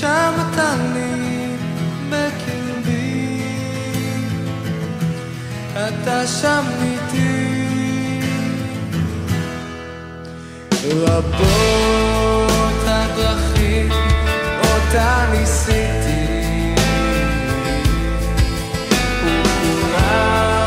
שם 0.00 0.32
אתה 0.52 0.74
לי 0.94 1.56
בקרבי. 2.10 3.42
אתה 5.74 6.26
שם 6.26 6.64
איתי. 6.82 7.58
רבות 10.90 12.82
הדרכים 12.86 13.90
אותה 14.60 15.26
ניסיתי, 15.32 16.74
וכולן 19.24 20.57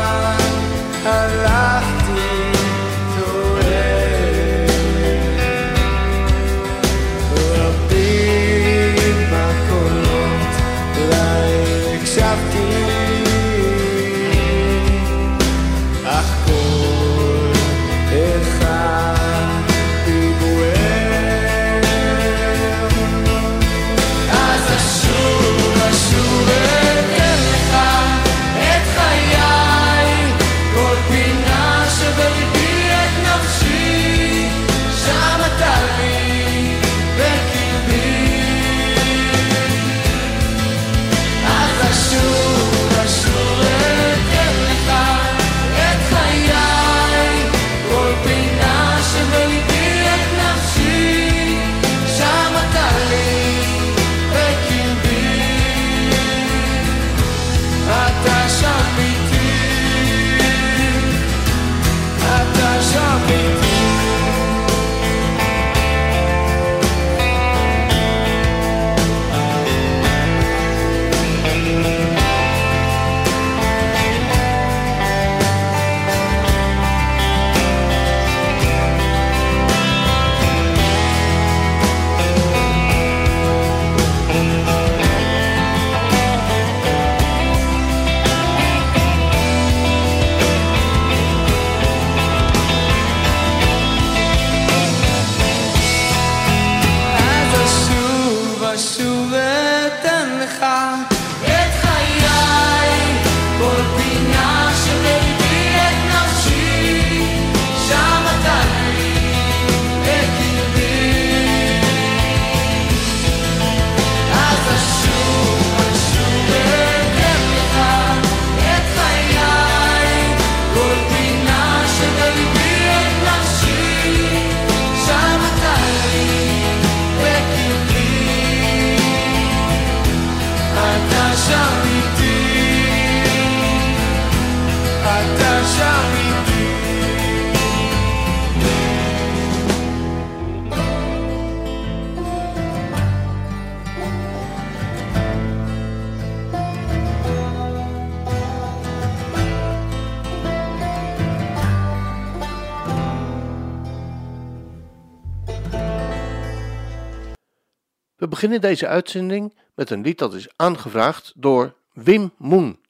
beginnen 158.42 158.68
deze 158.68 158.86
uitzending 158.86 159.54
met 159.74 159.90
een 159.90 160.02
lied 160.02 160.18
dat 160.18 160.34
is 160.34 160.48
aangevraagd 160.56 161.32
door 161.36 161.74
Wim 161.92 162.32
Moen 162.36 162.80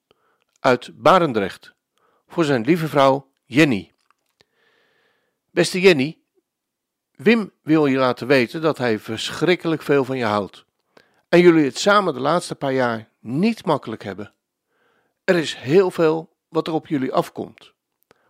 uit 0.61 0.91
Barendrecht 0.95 1.73
voor 2.27 2.45
zijn 2.45 2.65
lieve 2.65 2.89
vrouw 2.89 3.31
Jenny. 3.45 3.93
Beste 5.51 5.81
Jenny, 5.81 6.19
Wim 7.15 7.53
wil 7.63 7.87
je 7.87 7.99
laten 7.99 8.27
weten 8.27 8.61
dat 8.61 8.79
hij 8.79 8.99
verschrikkelijk 8.99 9.83
veel 9.83 10.05
van 10.05 10.17
je 10.17 10.25
houdt 10.25 10.65
en 11.29 11.41
jullie 11.41 11.65
het 11.65 11.79
samen 11.79 12.15
de 12.15 12.21
laatste 12.21 12.55
paar 12.55 12.73
jaar 12.73 13.09
niet 13.19 13.65
makkelijk 13.65 14.03
hebben. 14.03 14.33
Er 15.25 15.37
is 15.37 15.55
heel 15.55 15.91
veel 15.91 16.37
wat 16.49 16.67
er 16.67 16.73
op 16.73 16.87
jullie 16.87 17.13
afkomt, 17.13 17.73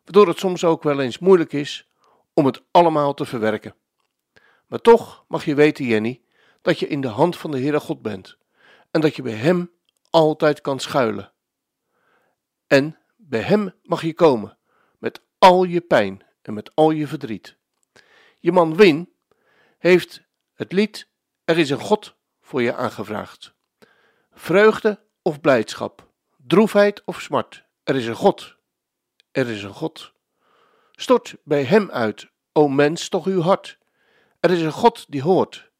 waardoor 0.04 0.28
het 0.28 0.38
soms 0.38 0.64
ook 0.64 0.82
wel 0.82 1.00
eens 1.00 1.18
moeilijk 1.18 1.52
is 1.52 1.88
om 2.34 2.46
het 2.46 2.62
allemaal 2.70 3.14
te 3.14 3.24
verwerken. 3.24 3.74
Maar 4.66 4.80
toch 4.80 5.24
mag 5.28 5.44
je 5.44 5.54
weten, 5.54 5.84
Jenny, 5.84 6.21
dat 6.62 6.78
je 6.78 6.86
in 6.86 7.00
de 7.00 7.08
hand 7.08 7.36
van 7.36 7.50
de 7.50 7.58
Heere 7.58 7.80
God 7.80 8.02
bent 8.02 8.36
en 8.90 9.00
dat 9.00 9.16
je 9.16 9.22
bij 9.22 9.32
Hem 9.32 9.70
altijd 10.10 10.60
kan 10.60 10.80
schuilen. 10.80 11.32
En 12.66 12.98
bij 13.16 13.40
Hem 13.40 13.74
mag 13.82 14.02
je 14.02 14.14
komen 14.14 14.58
met 14.98 15.20
al 15.38 15.64
je 15.64 15.80
pijn 15.80 16.24
en 16.42 16.54
met 16.54 16.74
al 16.74 16.90
je 16.90 17.06
verdriet. 17.06 17.56
Je 18.38 18.52
man 18.52 18.76
Win 18.76 19.12
heeft 19.78 20.22
het 20.54 20.72
lied 20.72 21.08
Er 21.44 21.58
is 21.58 21.70
een 21.70 21.80
God 21.80 22.16
voor 22.40 22.62
je 22.62 22.74
aangevraagd. 22.74 23.54
Vreugde 24.32 25.06
of 25.22 25.40
blijdschap, 25.40 26.10
droefheid 26.36 27.02
of 27.04 27.20
smart, 27.20 27.64
er 27.84 27.96
is 27.96 28.06
een 28.06 28.14
God. 28.14 28.56
Er 29.30 29.48
is 29.48 29.62
een 29.62 29.74
God. 29.74 30.12
Stort 30.92 31.36
bij 31.44 31.64
Hem 31.64 31.90
uit, 31.90 32.30
o 32.52 32.68
mens, 32.68 33.08
toch 33.08 33.26
uw 33.26 33.40
hart. 33.40 33.78
Er 34.40 34.50
is 34.50 34.60
een 34.60 34.72
God 34.72 35.06
die 35.08 35.22
hoort. 35.22 35.71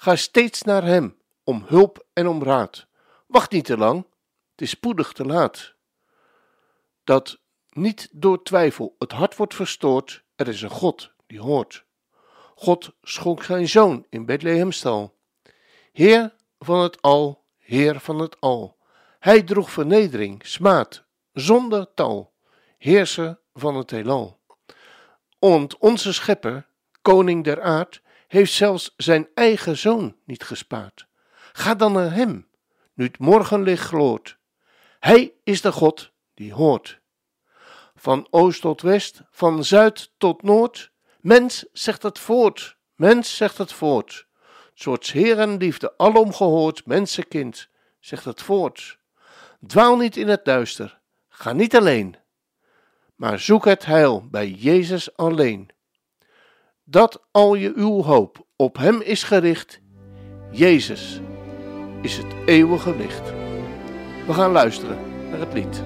Ga 0.00 0.16
steeds 0.16 0.62
naar 0.62 0.84
Hem, 0.84 1.16
om 1.44 1.64
hulp 1.66 2.06
en 2.12 2.26
om 2.26 2.42
raad. 2.42 2.86
Wacht 3.26 3.50
niet 3.50 3.64
te 3.64 3.76
lang, 3.76 4.06
het 4.50 4.60
is 4.60 4.70
spoedig 4.70 5.12
te 5.12 5.24
laat. 5.24 5.74
Dat 7.04 7.38
niet 7.70 8.08
door 8.12 8.42
twijfel 8.42 8.94
het 8.98 9.12
hart 9.12 9.36
wordt 9.36 9.54
verstoord, 9.54 10.24
er 10.34 10.48
is 10.48 10.62
een 10.62 10.70
God 10.70 11.12
die 11.26 11.40
hoort. 11.40 11.84
God 12.54 12.90
schonk 13.02 13.42
zijn 13.42 13.68
zoon 13.68 14.06
in 14.08 14.26
Bethlehemstal. 14.26 15.18
Heer 15.92 16.34
van 16.58 16.78
het 16.78 17.02
al, 17.02 17.44
Heer 17.56 18.00
van 18.00 18.18
het 18.18 18.40
al. 18.40 18.76
Hij 19.18 19.42
droeg 19.42 19.70
vernedering, 19.70 20.46
smaad, 20.46 21.04
zonder 21.32 21.94
tal, 21.94 22.32
heerser 22.76 23.40
van 23.54 23.76
het 23.76 23.90
heelal. 23.90 24.40
Want 25.38 25.78
onze 25.78 26.12
schepper, 26.12 26.68
koning 27.02 27.44
der 27.44 27.62
aard, 27.62 28.02
heeft 28.28 28.52
zelfs 28.52 28.94
zijn 28.96 29.28
eigen 29.34 29.76
zoon 29.76 30.16
niet 30.24 30.42
gespaard. 30.42 31.06
Ga 31.52 31.74
dan 31.74 31.92
naar 31.92 32.12
hem, 32.12 32.48
nu 32.94 33.04
het 33.04 33.18
morgenlicht 33.18 33.86
gloort. 33.86 34.38
Hij 34.98 35.32
is 35.44 35.60
de 35.60 35.72
God 35.72 36.12
die 36.34 36.52
hoort. 36.52 37.00
Van 37.94 38.26
oost 38.30 38.60
tot 38.60 38.82
west, 38.82 39.22
van 39.30 39.64
zuid 39.64 40.12
tot 40.18 40.42
noord, 40.42 40.92
mens 41.20 41.64
zegt 41.72 42.02
het 42.02 42.18
voort, 42.18 42.76
mens 42.94 43.36
zegt 43.36 43.58
het 43.58 43.72
voort. 43.72 44.26
Soorts 44.74 45.12
heer 45.12 45.38
en 45.38 45.56
liefde 45.56 45.94
alom 45.96 46.32
gehoord, 46.32 46.86
mensenkind, 46.86 47.68
zegt 48.00 48.24
het 48.24 48.42
voort. 48.42 48.98
Dwaal 49.66 49.96
niet 49.96 50.16
in 50.16 50.28
het 50.28 50.44
duister, 50.44 51.00
ga 51.28 51.52
niet 51.52 51.76
alleen, 51.76 52.16
maar 53.14 53.38
zoek 53.38 53.64
het 53.64 53.84
heil 53.84 54.28
bij 54.28 54.48
Jezus 54.48 55.16
alleen. 55.16 55.70
Dat 56.90 57.22
al 57.30 57.54
je 57.54 57.72
uw 57.74 58.02
hoop 58.02 58.46
op 58.56 58.76
Hem 58.76 59.00
is 59.00 59.22
gericht, 59.22 59.80
Jezus 60.50 61.20
is 62.02 62.16
het 62.16 62.26
eeuwige 62.46 62.96
licht. 62.96 63.32
We 64.26 64.32
gaan 64.32 64.50
luisteren 64.50 64.98
naar 65.30 65.38
het 65.40 65.52
lied. 65.52 65.82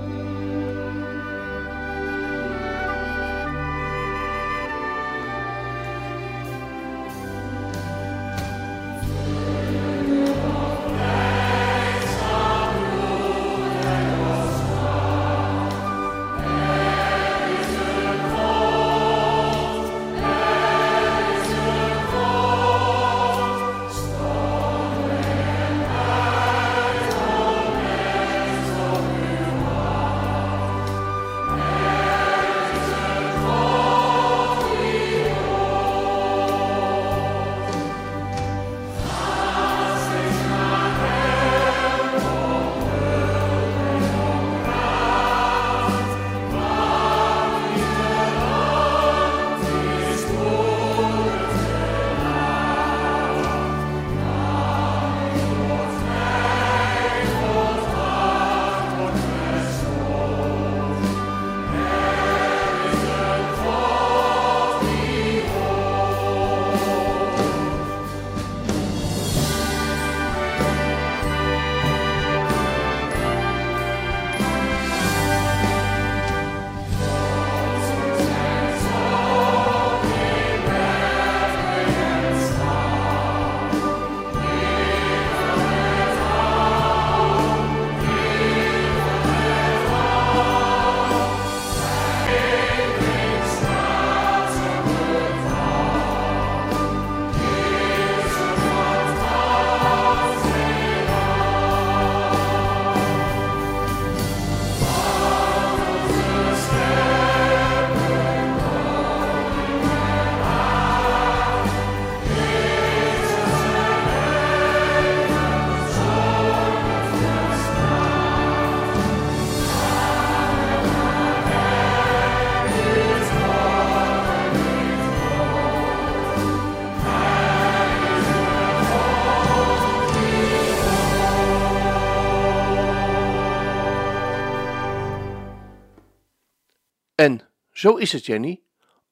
Zo 137.82 137.96
is 137.96 138.12
het, 138.12 138.27
Jenny. 138.27 138.62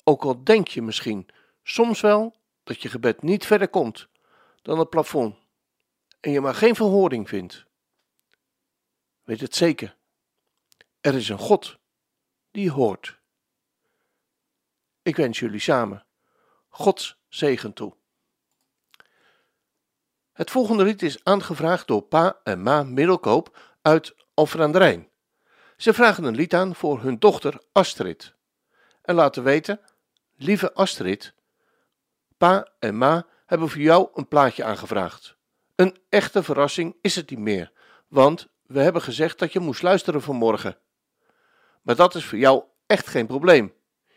Ook 0.04 0.22
al 0.22 0.44
denk 0.44 0.68
je 0.68 0.82
misschien 0.82 1.28
soms 1.62 2.00
wel 2.00 2.36
dat 2.62 2.82
je 2.82 2.88
gebed 2.88 3.22
niet 3.22 3.46
verder 3.46 3.68
komt 3.68 4.08
dan 4.62 4.78
het 4.78 4.90
plafond 4.90 5.36
en 6.20 6.30
je 6.30 6.40
maar 6.40 6.54
geen 6.54 6.74
verhoring 6.74 7.28
vindt. 7.28 7.64
Weet 9.22 9.40
het 9.40 9.54
zeker. 9.54 9.96
Er 11.00 11.14
is 11.14 11.28
een 11.28 11.38
God 11.38 11.78
die 12.50 12.70
hoort. 12.70 13.20
Ik 15.02 15.16
wens 15.16 15.38
jullie 15.38 15.60
samen 15.60 16.06
Gods 16.68 17.20
zegen 17.28 17.72
toe. 17.72 17.96
Het 20.32 20.50
volgende 20.50 20.84
lied 20.84 21.02
is 21.02 21.24
aangevraagd 21.24 21.86
door 21.86 22.02
Pa 22.02 22.40
en 22.44 22.62
Ma 22.62 22.82
Middelkoop 22.82 23.76
uit 23.82 24.14
Alphen. 24.34 25.08
Ze 25.76 25.94
vragen 25.94 26.24
een 26.24 26.34
lied 26.34 26.54
aan 26.54 26.74
voor 26.74 27.00
hun 27.02 27.18
dochter 27.18 27.62
Astrid. 27.72 28.38
En 29.02 29.14
laten 29.14 29.42
weten, 29.42 29.80
lieve 30.36 30.72
Astrid, 30.74 31.34
pa 32.36 32.68
en 32.78 32.98
ma 32.98 33.26
hebben 33.46 33.68
voor 33.68 33.80
jou 33.80 34.08
een 34.14 34.28
plaatje 34.28 34.64
aangevraagd. 34.64 35.36
Een 35.74 35.96
echte 36.08 36.42
verrassing 36.42 36.96
is 37.00 37.16
het 37.16 37.30
niet 37.30 37.38
meer, 37.38 37.72
want 38.08 38.48
we 38.66 38.80
hebben 38.80 39.02
gezegd 39.02 39.38
dat 39.38 39.52
je 39.52 39.60
moest 39.60 39.82
luisteren 39.82 40.22
vanmorgen. 40.22 40.78
Maar 41.82 41.96
dat 41.96 42.14
is 42.14 42.24
voor 42.24 42.38
jou 42.38 42.62
echt 42.86 43.06
geen 43.06 43.26
probleem. 43.26 43.72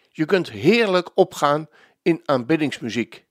Je 0.10 0.26
kunt 0.26 0.50
heerlijk 0.50 1.10
opgaan 1.16 1.68
in 2.02 2.22
aanbiddingsmuziek. 2.26 3.26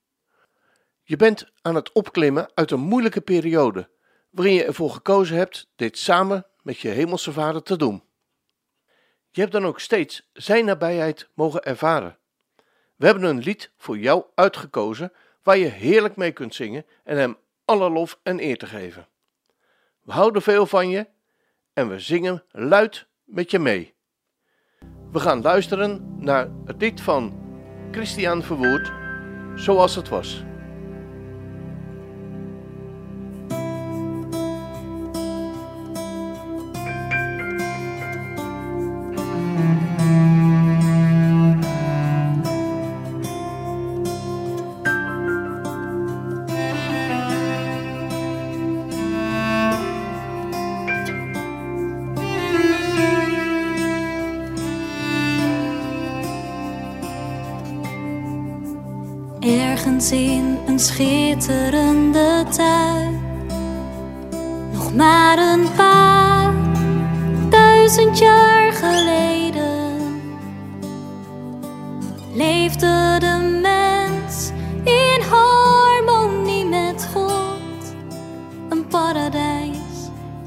Je 1.02 1.16
bent 1.16 1.52
aan 1.62 1.74
het 1.74 1.92
opklimmen 1.92 2.50
uit 2.54 2.70
een 2.70 2.80
moeilijke 2.80 3.20
periode, 3.20 3.88
waarin 4.30 4.54
je 4.54 4.64
ervoor 4.64 4.90
gekozen 4.90 5.36
hebt 5.36 5.70
dit 5.76 5.98
samen 5.98 6.46
met 6.62 6.78
je 6.78 6.88
hemelse 6.88 7.32
vader 7.32 7.62
te 7.62 7.76
doen. 7.76 8.02
Je 9.34 9.40
hebt 9.40 9.52
dan 9.52 9.66
ook 9.66 9.80
steeds 9.80 10.28
zijn 10.32 10.64
nabijheid 10.64 11.28
mogen 11.34 11.62
ervaren. 11.62 12.18
We 12.96 13.06
hebben 13.06 13.24
een 13.24 13.38
lied 13.38 13.70
voor 13.76 13.98
jou 13.98 14.24
uitgekozen 14.34 15.12
waar 15.42 15.56
je 15.56 15.66
heerlijk 15.66 16.16
mee 16.16 16.32
kunt 16.32 16.54
zingen 16.54 16.86
en 17.04 17.16
hem 17.16 17.36
alle 17.64 17.90
lof 17.90 18.18
en 18.22 18.40
eer 18.40 18.56
te 18.56 18.66
geven. 18.66 19.08
We 20.02 20.12
houden 20.12 20.42
veel 20.42 20.66
van 20.66 20.88
je 20.88 21.06
en 21.72 21.88
we 21.88 21.98
zingen 21.98 22.44
luid 22.50 23.06
met 23.24 23.50
je 23.50 23.58
mee. 23.58 23.94
We 25.12 25.20
gaan 25.20 25.42
luisteren 25.42 26.16
naar 26.18 26.48
het 26.64 26.80
lied 26.80 27.00
van 27.00 27.40
Christian 27.90 28.42
Verwoerd, 28.42 28.92
zoals 29.54 29.94
het 29.94 30.08
was. 30.08 30.44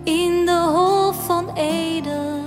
In 0.03 0.45
de 0.45 0.69
Hof 0.74 1.25
van 1.25 1.53
Eden. 1.55 2.43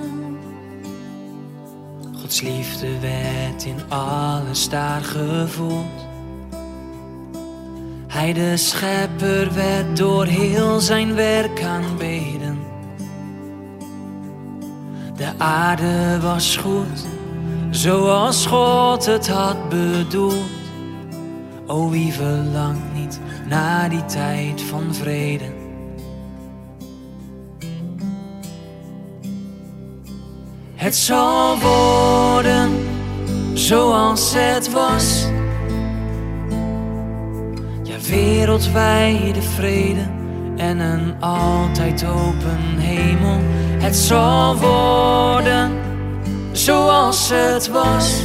Gods 2.21 2.41
liefde 2.41 2.99
werd 3.01 3.65
in 3.65 3.77
alles 3.89 4.69
daar 4.69 5.01
gevoeld. 5.01 6.07
Hij 8.07 8.33
de 8.33 8.57
schepper 8.57 9.55
werd 9.55 9.97
door 9.97 10.25
heel 10.25 10.81
zijn 10.81 11.15
werk 11.15 11.63
aanbeden. 11.63 12.59
De 15.17 15.33
aarde 15.39 16.21
was 16.21 16.57
goed, 16.57 17.07
zoals 17.71 18.47
God 18.47 19.07
het 19.07 19.29
had 19.29 19.69
bedoeld. 19.69 20.51
O 21.67 21.91
wie 21.91 22.13
verlangt 22.13 22.95
niet 22.95 23.21
naar 23.49 23.91
die 23.91 24.05
tijd 24.05 24.63
van 24.63 24.95
vrede. 24.95 25.58
Het 30.89 30.97
zal 30.97 31.59
worden 31.59 32.87
zoals 33.55 34.35
het 34.37 34.73
was. 34.73 35.27
Ja, 37.83 37.95
wereldwijde 38.09 39.43
vrede 39.43 40.07
en 40.57 40.79
een 40.79 41.21
altijd 41.21 42.05
open 42.05 42.79
hemel. 42.79 43.39
Het 43.79 43.97
zal 43.97 44.57
worden 44.57 45.73
zoals 46.53 47.31
het 47.33 47.69
was. 47.69 48.23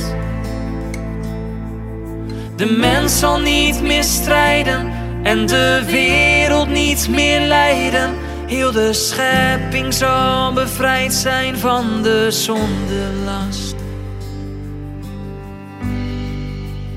De 2.55 2.65
mens 2.65 3.19
zal 3.19 3.39
niet 3.39 3.81
meer 3.81 4.03
strijden 4.03 4.91
en 5.23 5.45
de 5.45 5.83
wereld 5.85 6.69
niet 6.69 7.07
meer 7.09 7.39
lijden. 7.39 8.22
Heel 8.53 8.71
de 8.71 8.93
schepping 8.93 9.93
zal 9.93 10.53
bevrijd 10.53 11.13
zijn 11.13 11.57
van 11.57 12.01
de 12.01 12.31
zondelast. 12.31 13.75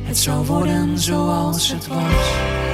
Het 0.03 0.19
zal 0.19 0.45
worden 0.45 0.99
zoals 0.99 1.73
het 1.73 1.87
was. 1.87 2.66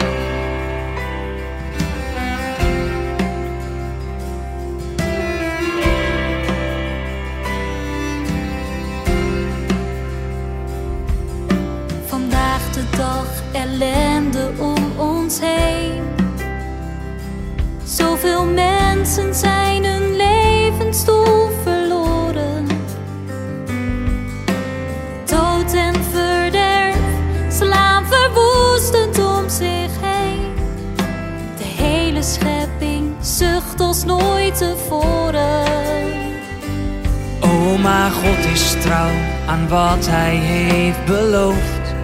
Maar 37.83 38.11
God 38.11 38.53
is 38.53 38.75
trouw 38.81 39.11
aan 39.47 39.69
wat 39.69 40.07
Hij 40.07 40.35
heeft 40.35 41.05
beloofd. 41.05 41.95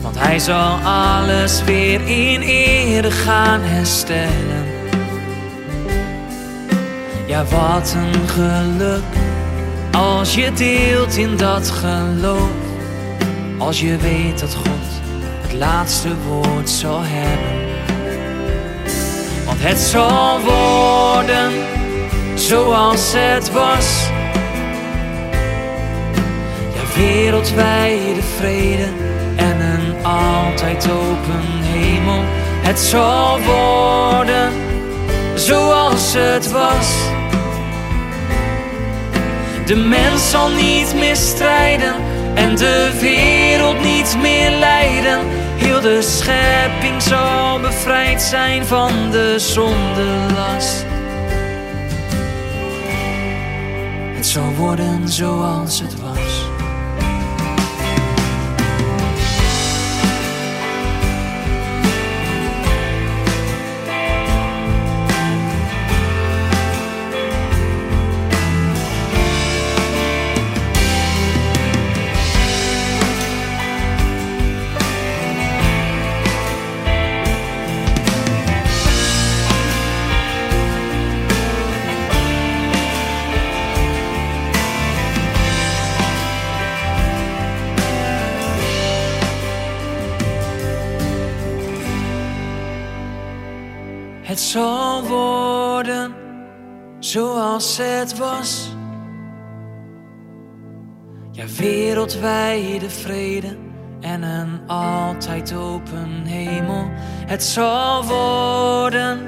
Want 0.00 0.18
Hij 0.18 0.38
zal 0.38 0.78
alles 0.84 1.64
weer 1.64 2.00
in 2.00 2.40
ere 2.40 3.10
gaan 3.10 3.60
herstellen. 3.62 4.64
Ja, 7.26 7.44
wat 7.44 7.96
een 7.96 8.28
geluk 8.28 9.02
als 9.92 10.34
je 10.34 10.52
deelt 10.52 11.16
in 11.16 11.36
dat 11.36 11.70
geloof. 11.70 12.50
Als 13.58 13.80
je 13.80 13.96
weet 13.96 14.40
dat 14.40 14.54
God 14.54 14.88
het 15.40 15.52
laatste 15.52 16.08
woord 16.28 16.70
zal 16.70 17.00
hebben. 17.02 17.68
Want 19.46 19.58
het 19.62 19.78
zal 19.78 20.40
worden 20.40 21.78
zoals 22.40 23.12
het 23.16 23.52
was. 23.52 24.08
Ja, 26.74 27.00
wereldwijde 27.00 28.22
vrede 28.38 28.88
en 29.36 29.60
een 29.60 30.04
altijd 30.04 30.90
open 30.90 31.42
hemel. 31.62 32.22
Het 32.62 32.78
zal 32.78 33.40
worden 33.40 34.52
zoals 35.34 36.14
het 36.16 36.50
was. 36.50 36.88
De 39.66 39.76
mens 39.76 40.30
zal 40.30 40.48
niet 40.48 40.94
meer 40.94 41.16
strijden 41.16 41.94
en 42.34 42.56
de 42.56 42.98
wereld 43.00 43.82
niet 43.82 44.16
meer 44.20 44.50
lijden. 44.50 45.18
Heel 45.56 45.80
de 45.80 46.02
schepping 46.02 47.02
zal 47.02 47.60
bevrijd 47.60 48.22
zijn 48.22 48.66
van 48.66 49.10
de 49.10 49.34
zondelast. 49.38 50.89
Het 54.30 54.38
zal 54.38 54.54
worden 54.54 55.08
zoals 55.08 55.80
het 55.80 55.99
was. 55.99 55.99
Ja, 101.32 101.44
wereldwijde 101.56 102.90
vrede 102.90 103.56
en 104.00 104.22
een 104.22 104.60
altijd 104.66 105.54
open 105.54 106.22
hemel. 106.24 106.90
Het 107.26 107.42
zal 107.42 108.04
worden 108.04 109.20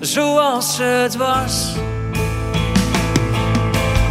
zoals 0.00 0.78
het 0.78 1.16
was. 1.16 1.74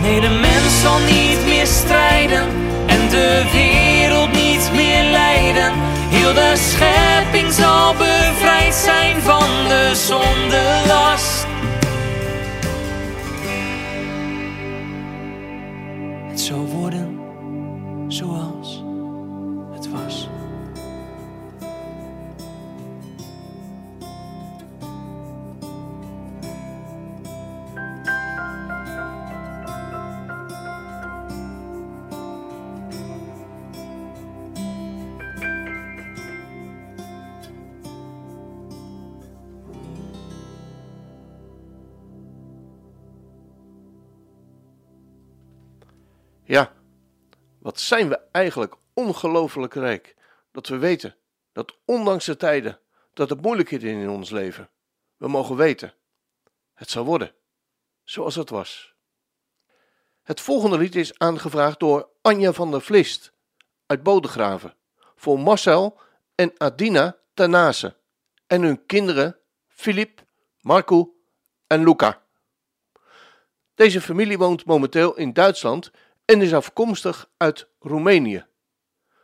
Nee, 0.01 0.21
de 0.21 0.29
mens 0.29 0.81
zal 0.81 0.99
niet 0.99 1.45
meer 1.45 1.67
strijden 1.67 2.47
en 2.87 3.09
de 3.09 3.49
wereld 3.51 4.31
niet 4.31 4.71
meer 4.75 5.03
lijden. 5.03 5.71
Heel 6.09 6.33
de 6.33 6.53
schepping 6.55 7.51
zal 7.53 7.93
bevrijd 7.93 8.73
zijn 8.73 9.21
van 9.21 9.67
de 9.67 9.91
zondelast. 9.93 11.42
Het 11.42 11.42
wat 47.63 47.79
zijn 47.79 48.09
we 48.09 48.19
eigenlijk 48.31 48.75
ongelooflijk 48.93 49.73
rijk 49.73 50.15
dat 50.51 50.67
we 50.67 50.77
weten 50.77 51.15
dat 51.51 51.77
ondanks 51.85 52.25
de 52.25 52.37
tijden 52.37 52.79
dat 53.13 53.31
er 53.31 53.37
moeilijkheden 53.37 53.89
in 53.89 54.09
ons 54.09 54.29
leven, 54.29 54.69
we 55.17 55.27
mogen 55.27 55.55
weten, 55.55 55.93
het 56.73 56.89
zal 56.89 57.05
worden 57.05 57.33
zoals 58.03 58.35
het 58.35 58.49
was. 58.49 58.93
Het 60.23 60.41
volgende 60.41 60.77
lied 60.77 60.95
is 60.95 61.19
aangevraagd 61.19 61.79
door 61.79 62.09
Anja 62.21 62.53
van 62.53 62.71
der 62.71 62.81
Vlist 62.81 63.33
uit 63.85 64.03
Bodegraven 64.03 64.75
voor 65.15 65.39
Marcel 65.39 65.99
en 66.35 66.53
Adina 66.57 67.17
Tanase 67.33 67.95
en 68.47 68.61
hun 68.61 68.85
kinderen 68.85 69.37
Filip, 69.67 70.23
Marco 70.59 71.15
en 71.67 71.83
Luca. 71.83 72.21
Deze 73.75 74.01
familie 74.01 74.37
woont 74.37 74.65
momenteel 74.65 75.15
in 75.15 75.33
Duitsland 75.33 75.91
en 76.25 76.41
is 76.41 76.53
afkomstig 76.53 77.29
uit 77.37 77.67
Roemenië. 77.79 78.45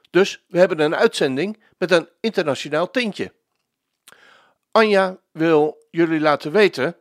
Dus 0.09 0.43
we 0.47 0.59
hebben 0.59 0.79
een 0.79 0.95
uitzending 0.95 1.63
met 1.77 1.91
een 1.91 2.09
internationaal 2.19 2.91
tintje. 2.91 3.33
Anja 4.71 5.17
wil 5.31 5.87
jullie 5.91 6.19
laten 6.19 6.51
weten, 6.51 6.95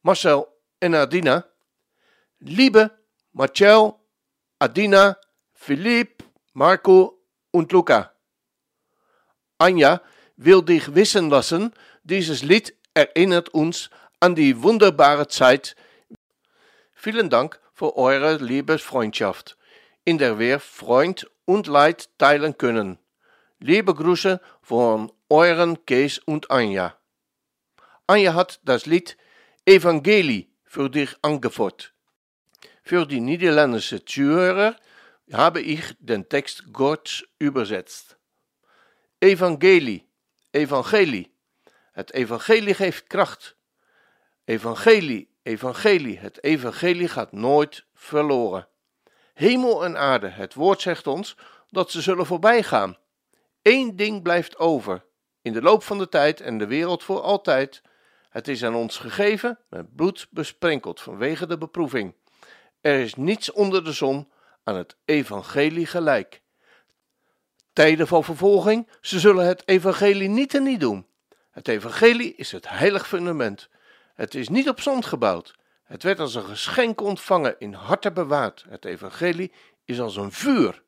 Marcel 0.00 0.60
en 0.78 0.94
Adina, 0.94 1.46
Liebe, 2.38 2.98
Marcel, 3.30 4.00
Adina, 4.56 5.18
Philipp, 5.52 6.22
Marco 6.52 7.22
und 7.50 7.72
Luca. 7.72 8.12
Anja 9.56 10.02
will 10.34 10.64
dich 10.64 10.94
wissen 10.94 11.28
lassen, 11.28 11.72
dieses 12.02 12.42
Lied 12.42 12.74
erinnert 12.92 13.48
uns 13.48 13.90
an 14.20 14.34
die 14.34 14.62
wunderbare 14.62 15.26
Zeit. 15.26 15.76
Vielen 16.92 17.28
Dank 17.28 17.60
für 17.78 17.96
eure 17.96 18.38
liebe 18.38 18.76
Freundschaft, 18.76 19.56
in 20.04 20.18
der 20.18 20.40
wir 20.40 20.58
Freund 20.58 21.30
und 21.44 21.68
Leid 21.68 22.10
teilen 22.18 22.58
können. 22.58 22.98
Liebe 23.60 23.94
Grüße 23.94 24.40
von 24.62 25.12
euren 25.28 25.86
Kees 25.86 26.18
und 26.18 26.50
Anja. 26.50 26.96
Anja 28.08 28.34
hat 28.34 28.58
das 28.64 28.86
Lied 28.86 29.16
Evangelie 29.64 30.48
für 30.64 30.90
dich 30.90 31.14
angefordert. 31.22 31.94
Für 32.82 33.06
die 33.06 33.20
niederländische 33.20 34.04
Zuhörer 34.04 34.74
habe 35.32 35.60
ich 35.60 35.82
den 36.00 36.28
Text 36.28 36.72
Gottes 36.72 37.28
übersetzt. 37.38 38.16
Evangelie, 39.20 40.02
evangelie. 40.52 41.30
Het 41.92 42.10
evangelie 42.12 42.74
geeft 42.74 43.08
kracht. 43.08 43.56
Evangelie, 44.46 45.27
evangelie. 45.48 46.18
Het 46.18 46.42
evangelie 46.42 47.08
gaat 47.08 47.32
nooit 47.32 47.84
verloren. 47.94 48.68
Hemel 49.34 49.84
en 49.84 49.96
aarde, 49.96 50.28
het 50.28 50.54
woord 50.54 50.80
zegt 50.80 51.06
ons 51.06 51.36
dat 51.68 51.90
ze 51.90 52.00
zullen 52.00 52.26
voorbij 52.26 52.62
gaan. 52.62 52.96
Eén 53.62 53.96
ding 53.96 54.22
blijft 54.22 54.58
over. 54.58 55.04
In 55.42 55.52
de 55.52 55.62
loop 55.62 55.82
van 55.82 55.98
de 55.98 56.08
tijd 56.08 56.40
en 56.40 56.58
de 56.58 56.66
wereld 56.66 57.04
voor 57.04 57.20
altijd. 57.20 57.82
Het 58.28 58.48
is 58.48 58.64
aan 58.64 58.74
ons 58.74 58.98
gegeven, 58.98 59.58
met 59.68 59.94
bloed 59.96 60.28
besprenkeld 60.30 61.00
vanwege 61.00 61.46
de 61.46 61.58
beproeving. 61.58 62.14
Er 62.80 63.00
is 63.00 63.14
niets 63.14 63.52
onder 63.52 63.84
de 63.84 63.92
zon 63.92 64.30
aan 64.64 64.76
het 64.76 64.96
evangelie 65.04 65.86
gelijk. 65.86 66.42
Tijden 67.72 68.06
van 68.06 68.24
vervolging, 68.24 68.88
ze 69.00 69.18
zullen 69.18 69.46
het 69.46 69.62
evangelie 69.68 70.28
niet 70.28 70.54
en 70.54 70.62
niet 70.62 70.80
doen. 70.80 71.06
Het 71.50 71.68
evangelie 71.68 72.34
is 72.34 72.52
het 72.52 72.68
heilig 72.68 73.08
fundament. 73.08 73.68
Het 74.18 74.34
is 74.34 74.48
niet 74.48 74.68
op 74.68 74.80
zand 74.80 75.06
gebouwd. 75.06 75.54
Het 75.84 76.02
werd 76.02 76.20
als 76.20 76.34
een 76.34 76.44
geschenk 76.44 77.00
ontvangen, 77.00 77.54
in 77.58 77.72
harten 77.72 78.14
bewaard. 78.14 78.64
Het 78.68 78.84
evangelie 78.84 79.52
is 79.84 80.00
als 80.00 80.16
een 80.16 80.32
vuur. 80.32 80.82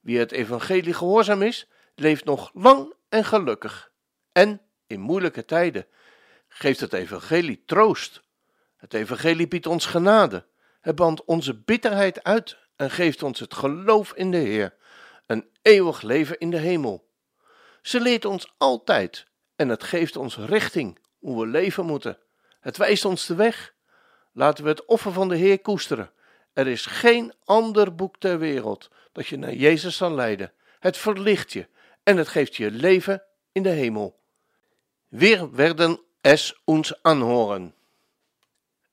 Wie 0.00 0.18
het 0.18 0.32
evangelie 0.32 0.94
gehoorzaam 0.94 1.42
is, 1.42 1.68
leeft 1.94 2.24
nog 2.24 2.50
lang 2.54 2.94
en 3.08 3.24
gelukkig. 3.24 3.90
En 4.32 4.60
in 4.86 5.00
moeilijke 5.00 5.44
tijden 5.44 5.86
geeft 6.48 6.80
het 6.80 6.92
evangelie 6.92 7.62
troost. 7.66 8.22
Het 8.76 8.94
evangelie 8.94 9.48
biedt 9.48 9.66
ons 9.66 9.86
genade. 9.86 10.46
Het 10.80 10.94
bandt 10.94 11.24
onze 11.24 11.54
bitterheid 11.54 12.24
uit 12.24 12.58
en 12.76 12.90
geeft 12.90 13.22
ons 13.22 13.40
het 13.40 13.54
geloof 13.54 14.12
in 14.12 14.30
de 14.30 14.36
Heer, 14.36 14.74
een 15.26 15.48
eeuwig 15.62 16.02
leven 16.02 16.38
in 16.38 16.50
de 16.50 16.58
hemel. 16.58 17.08
Ze 17.82 18.00
leert 18.00 18.24
ons 18.24 18.54
altijd 18.58 19.26
en 19.54 19.68
het 19.68 19.84
geeft 19.84 20.16
ons 20.16 20.36
richting 20.36 21.04
hoe 21.26 21.40
we 21.40 21.46
leven 21.46 21.86
moeten. 21.86 22.18
Het 22.60 22.76
wijst 22.76 23.04
ons 23.04 23.26
de 23.26 23.34
weg. 23.34 23.74
Laten 24.32 24.64
we 24.64 24.70
het 24.70 24.84
offer 24.84 25.12
van 25.12 25.28
de 25.28 25.36
Heer 25.36 25.58
koesteren. 25.58 26.10
Er 26.52 26.66
is 26.66 26.86
geen 26.86 27.32
ander 27.44 27.94
boek 27.94 28.16
ter 28.18 28.38
wereld 28.38 28.90
dat 29.12 29.26
je 29.26 29.36
naar 29.36 29.54
Jezus 29.54 29.96
zal 29.96 30.10
leiden. 30.10 30.52
Het 30.80 30.96
verlicht 30.96 31.52
je 31.52 31.66
en 32.02 32.16
het 32.16 32.28
geeft 32.28 32.56
je 32.56 32.70
leven 32.70 33.22
in 33.52 33.62
de 33.62 33.68
hemel. 33.68 34.18
Wir 35.08 35.50
werden 35.54 36.00
es 36.20 36.60
uns 36.64 37.02
anhoren. 37.02 37.74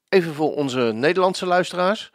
Even 0.10 0.34
voor 0.34 0.56
onze 0.56 0.80
Nederlandse 0.80 1.46
luisteraars. 1.46 2.12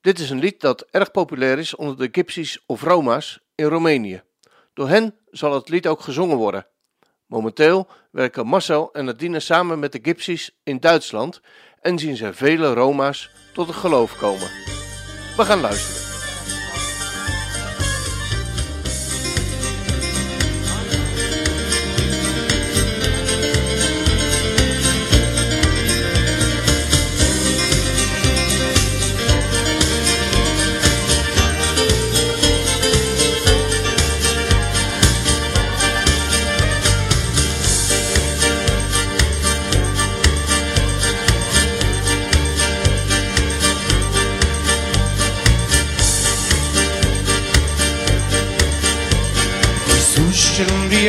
Dit 0.00 0.18
is 0.18 0.30
een 0.30 0.38
lied 0.38 0.60
dat 0.60 0.86
erg 0.90 1.10
populair 1.10 1.58
is 1.58 1.74
onder 1.74 1.96
de 1.96 2.08
Gypsies 2.12 2.62
of 2.66 2.82
Roma's 2.82 3.40
in 3.54 3.66
Roemenië. 3.66 4.22
Door 4.74 4.88
hen 4.88 5.18
zal 5.30 5.54
het 5.54 5.68
lied 5.68 5.86
ook 5.86 6.00
gezongen 6.00 6.36
worden. 6.36 6.66
Momenteel 7.30 7.86
werken 8.10 8.46
Marcel 8.46 8.92
en 8.92 9.04
Nadine 9.04 9.40
samen 9.40 9.78
met 9.78 9.92
de 9.92 9.98
Gypsies 10.02 10.50
in 10.62 10.80
Duitsland 10.80 11.40
en 11.80 11.98
zien 11.98 12.16
ze 12.16 12.34
vele 12.34 12.72
Roma's 12.72 13.30
tot 13.52 13.66
het 13.66 13.76
geloof 13.76 14.18
komen. 14.18 14.50
We 15.36 15.44
gaan 15.44 15.60
luisteren. 15.60 16.09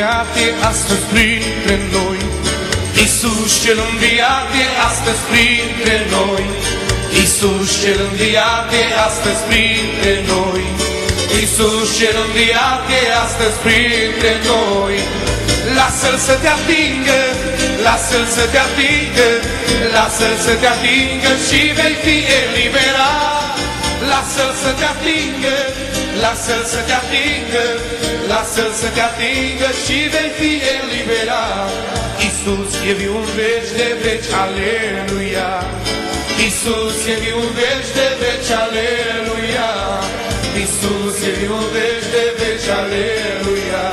Înviat 0.02 0.36
e 0.46 0.66
astăzi 0.72 1.06
printre 1.14 1.76
noi. 1.96 2.20
Iisus 3.02 3.52
cel 3.64 3.80
înviat 3.90 4.50
e 4.64 4.66
astăzi 4.90 5.24
printre 5.32 5.98
noi. 6.16 6.46
Iisus 7.20 7.70
cel 7.82 8.00
înviat 8.10 8.68
e 8.82 8.84
astăzi 9.08 9.42
printre 9.50 10.14
noi. 10.32 10.64
Iisus 11.40 11.88
cel 11.98 12.18
înviat 12.26 12.84
e 13.00 13.02
astăzi 13.26 13.58
printre 13.66 14.34
noi. 14.50 14.96
Lasă-L 15.78 16.18
să 16.28 16.36
te 16.42 16.50
atingă, 16.58 17.20
lasă-L 17.86 18.26
să 18.36 18.44
te 18.52 18.60
atingă 18.68 19.30
Lasă-L 19.96 20.36
să 20.46 20.54
te 20.62 20.68
atingă 20.76 21.32
și 21.48 21.60
vei 21.78 21.96
fi 22.06 22.18
eliberat. 22.42 23.56
Lasă-L 24.12 24.52
să 24.64 24.72
te 24.80 24.86
atingă, 24.94 25.56
lasă-L 26.24 26.64
să 26.74 26.80
te 26.88 26.94
atingă 27.02 27.66
Lasă-L 28.32 28.72
să 28.82 28.90
te 28.96 29.02
atingă 29.12 29.70
și 29.84 29.98
vei 30.14 30.32
fi 30.40 30.52
eliberat. 30.76 31.72
Iisus 32.26 32.72
e 32.90 32.94
viu 33.00 33.16
în 33.24 33.30
veci 33.38 33.72
de 33.80 33.90
veci, 34.04 34.32
aleluia. 34.44 35.52
Iisus 36.44 37.00
e 37.14 37.16
viu 37.24 37.38
în 37.46 37.52
veci 37.60 37.92
de 37.98 38.08
veci, 38.22 38.52
aleluia. 38.64 39.72
Iisus 40.60 41.18
e 41.30 41.32
viu 41.40 41.56
în 41.64 41.68
veci 41.76 42.08
de 42.16 42.26
veci, 42.40 42.70
aleluia. 42.82 43.86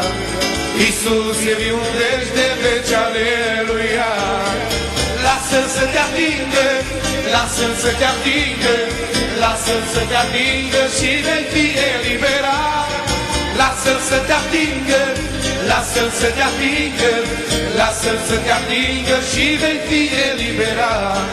Iisus 0.85 1.39
e 1.53 1.55
viu 1.63 1.79
în 1.87 1.91
veci 1.99 2.31
de 2.39 2.49
veci, 2.63 2.93
aleluia. 3.07 4.13
Lasă-L 5.25 5.67
să 5.77 5.85
te 5.93 5.99
atingă, 6.07 6.67
lasă-L 7.35 7.73
să 7.83 7.91
te 7.99 8.07
atingă 8.15 8.77
Lasă-L 9.43 9.83
să 9.95 10.03
te 10.11 10.17
atingă 10.25 10.83
și 10.97 11.11
vei 11.27 11.45
fi 11.53 11.67
eliberat. 11.93 12.91
Lasă-L 13.61 13.99
să 14.11 14.19
te 14.27 14.35
atingă, 14.43 15.03
lasă-L 15.71 16.11
să 16.21 16.29
te 16.37 16.43
atingă 16.51 17.13
Lasă-L 17.79 18.19
să 18.29 18.37
te 18.45 18.53
atingă 18.61 19.17
și 19.31 19.45
vei 19.63 19.81
fi 19.89 20.03
eliberat. 20.29 21.29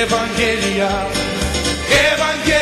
Evanghelia, 0.00 0.94
Evanghelia, 2.10 2.57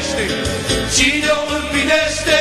iubește, 0.00 0.24
cine 0.96 1.30
o 1.40 1.54
împlinește, 1.54 2.38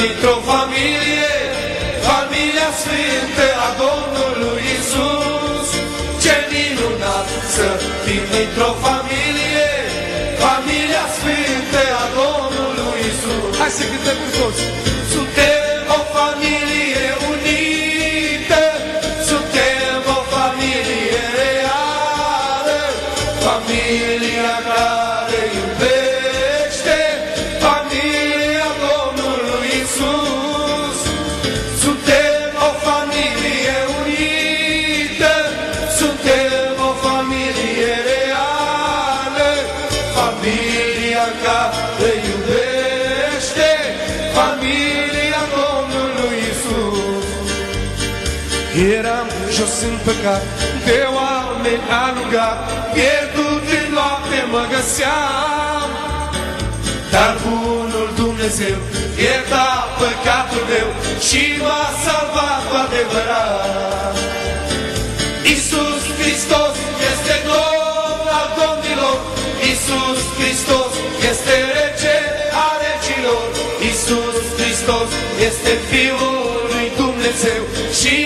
dintr-o 0.00 0.36
familie, 0.50 1.34
familia 2.08 2.68
sfântă 2.82 3.46
a 3.66 3.68
Domnului 3.84 4.62
Isus. 4.76 5.68
Ce 6.22 6.34
minunat 6.52 7.28
să 7.54 7.68
fim 8.04 8.24
dintr-o 8.34 8.72
familie, 8.84 9.70
familia 10.44 11.04
sfântă 11.16 11.82
a 12.02 12.04
Domnului 12.20 12.98
Isus. 13.10 13.52
Hai 13.60 13.70
să 13.78 13.82
cântăm 13.90 14.16
cu 14.22 14.28
toți. 14.38 14.62
Eram 49.66 49.74
jos 49.74 49.82
în 49.90 49.98
păcat, 50.04 50.42
de 50.84 50.98
oameni 51.18 51.86
alungat, 52.04 52.58
pierdut 52.94 53.64
în 53.78 53.86
noapte 53.96 54.40
mă 54.52 54.62
găseam. 54.72 55.88
Dar 57.12 57.32
bunul 57.44 58.08
Dumnezeu 58.22 58.78
ierta 59.24 59.68
păcatul 60.00 60.64
meu 60.72 60.88
și 61.26 61.42
m-a 61.62 61.84
salvat 62.04 62.60
cu 62.68 62.76
adevărat. 62.86 64.16
Iisus 65.50 66.02
Hristos 66.18 66.74
este 67.10 67.34
Domn 67.48 68.26
al 68.40 68.48
domnilor, 68.60 69.18
Iisus 69.68 70.20
Hristos 70.38 70.92
este 71.30 71.54
Rege 71.76 72.18
al 72.64 72.76
regilor, 72.84 73.44
Iisus 73.86 74.36
Hristos 74.56 75.10
este 75.48 75.72
Fiul 75.88 76.46
lui 76.54 76.65
Dumnezeu 77.36 77.64
și 78.00 78.16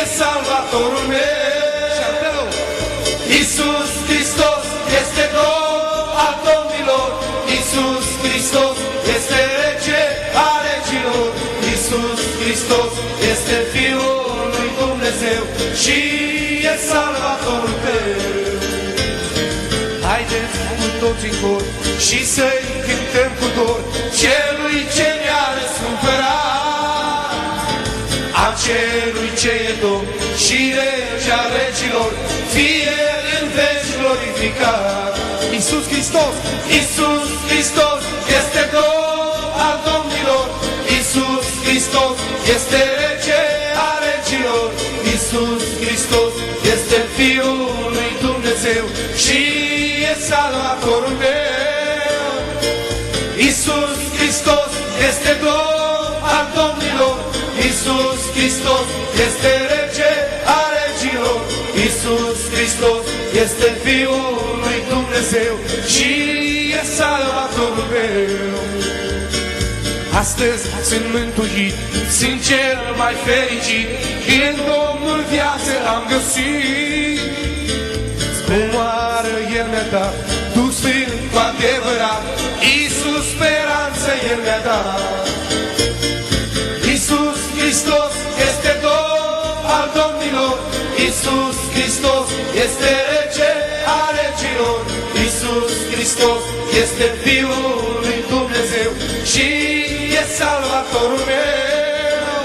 e 0.00 0.04
Salvatorul 0.18 1.04
meu. 1.14 2.42
Iisus 3.36 3.90
Hristos 4.08 4.64
este 5.00 5.24
Domn 5.36 6.08
al 6.26 6.34
domnilor, 6.48 7.10
Iisus 7.54 8.06
Hristos 8.22 8.76
este 9.16 9.40
Rege 9.58 10.02
al 10.46 10.58
regilor, 10.68 11.28
Iisus 11.70 12.20
Hristos 12.40 12.92
este 13.32 13.56
Fiul 13.72 14.20
lui 14.54 14.70
Dumnezeu 14.80 15.42
și 15.82 15.98
e 16.72 16.74
Salvatorul 16.90 17.76
meu. 17.84 18.20
Haideți 20.06 20.56
cu 20.78 20.88
toți 21.02 21.26
în 21.30 21.34
cor 21.40 21.62
și 22.06 22.18
să-i 22.34 22.64
cântăm 22.86 23.30
cu 23.38 23.46
dor 23.56 23.80
celui 24.20 24.80
ce 24.96 25.08
ne-a 25.22 25.44
răscumpărat. 25.56 26.49
A 28.60 28.62
celui 28.62 29.30
ce 29.40 29.52
e 29.70 29.74
Domn 29.82 30.06
și 30.42 30.58
rege 30.78 31.32
a 31.42 31.44
regilor, 31.58 32.10
fie 32.52 32.98
în 33.38 33.46
veci 33.56 33.90
glorificat. 33.98 35.14
Iisus 35.56 35.84
Hristos, 35.92 36.34
Iisus 36.76 37.28
Hristos 37.48 38.02
este 38.38 38.62
Domn 38.74 39.40
al 39.68 39.78
domnilor, 39.88 40.46
Iisus 40.94 41.46
Hristos 41.64 42.16
este 42.56 42.80
rege 43.00 43.42
a 43.88 43.90
regilor, 44.08 44.68
Iisus 45.10 45.62
Hristos 45.82 46.32
este 46.74 46.98
Fiul 47.16 47.90
lui 47.96 48.12
Dumnezeu 48.26 48.84
și 49.22 49.40
e 50.10 50.12
Salvatorul 50.28 51.14
meu. 51.24 52.28
Iisus 53.44 53.98
Hristos 54.16 54.70
este 55.08 55.32
Domn 55.44 56.10
al 56.36 56.46
domnilor, 56.58 57.16
Iisus 57.66 58.20
Hristos 58.36 58.88
este 59.26 59.52
rege 59.72 60.12
a 60.58 60.60
regilor, 60.78 61.40
Iisus 61.82 62.38
Hristos 62.54 63.04
este 63.44 63.68
Fiul 63.84 64.34
lui 64.62 64.80
Dumnezeu 64.92 65.54
și 65.92 66.10
e 66.78 66.82
Salvatorul 66.96 67.86
meu. 67.92 68.60
Astăzi 70.22 70.62
sunt 70.88 71.06
mântuit, 71.14 71.74
sunt 72.18 72.38
cel 72.48 72.80
mai 73.00 73.14
fericit, 73.26 73.88
în 74.46 74.54
Domnul 74.70 75.20
viață 75.34 75.72
am 75.94 76.02
găsit. 76.12 77.20
Comoară 78.48 79.36
El 79.58 79.66
mi-a 79.72 79.86
dat, 79.94 80.14
Duh 80.54 80.72
Sfânt 80.78 81.12
cu 81.32 81.38
adevărat, 81.48 82.22
Iisus 82.72 83.24
speranță 83.34 84.10
El 84.30 84.38
mi-a 84.44 84.60
dat. 84.68 85.29
Iisus 87.70 87.86
Hristos 87.86 88.14
este 88.48 88.72
Domn 88.82 89.64
al 89.78 89.88
domnilor, 89.94 90.58
Iisus 90.98 91.56
Hristos 91.72 92.26
este 92.64 92.90
Rege 93.10 93.52
a 93.98 94.00
regilor, 94.18 94.80
Iisus 95.22 95.72
Hristos 95.92 96.42
este 96.82 97.06
Fiul 97.22 97.98
lui 98.02 98.24
Dumnezeu 98.28 98.90
și 99.32 99.46
e 100.20 100.22
Salvatorul 100.38 101.22
meu. 101.30 102.44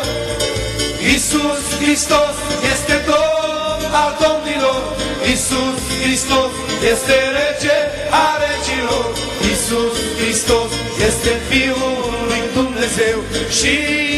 Iisus 1.12 1.64
Hristos 1.82 2.36
este 2.74 2.96
Domn 3.10 3.82
al 4.04 4.12
domnilor, 4.24 4.84
Iisus 5.30 5.80
Hristos 6.02 6.52
este 6.92 7.16
Rege 7.38 7.78
a 8.24 8.28
regilor, 8.46 9.08
Iisus 9.50 9.96
Hristos 10.20 10.72
este 11.08 11.32
Fiul 11.50 12.04
lui 12.30 12.44
Dumnezeu 12.54 13.20
și 13.58 13.74
e 14.14 14.15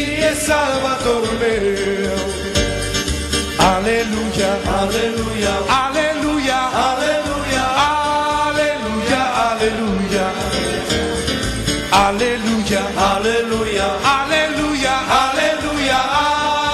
Salvatorul 0.48 1.36
meu. 1.40 2.18
Aleluia, 3.72 4.52
aleluia, 4.80 5.54
aleluia, 5.84 6.60
aleluia, 6.88 7.64
aleluia, 8.48 9.24
aleluia. 9.48 10.26
Aleluia, 12.06 12.82
aleluia, 13.12 13.88
aleluia, 14.16 14.96
aleluia, 15.24 16.00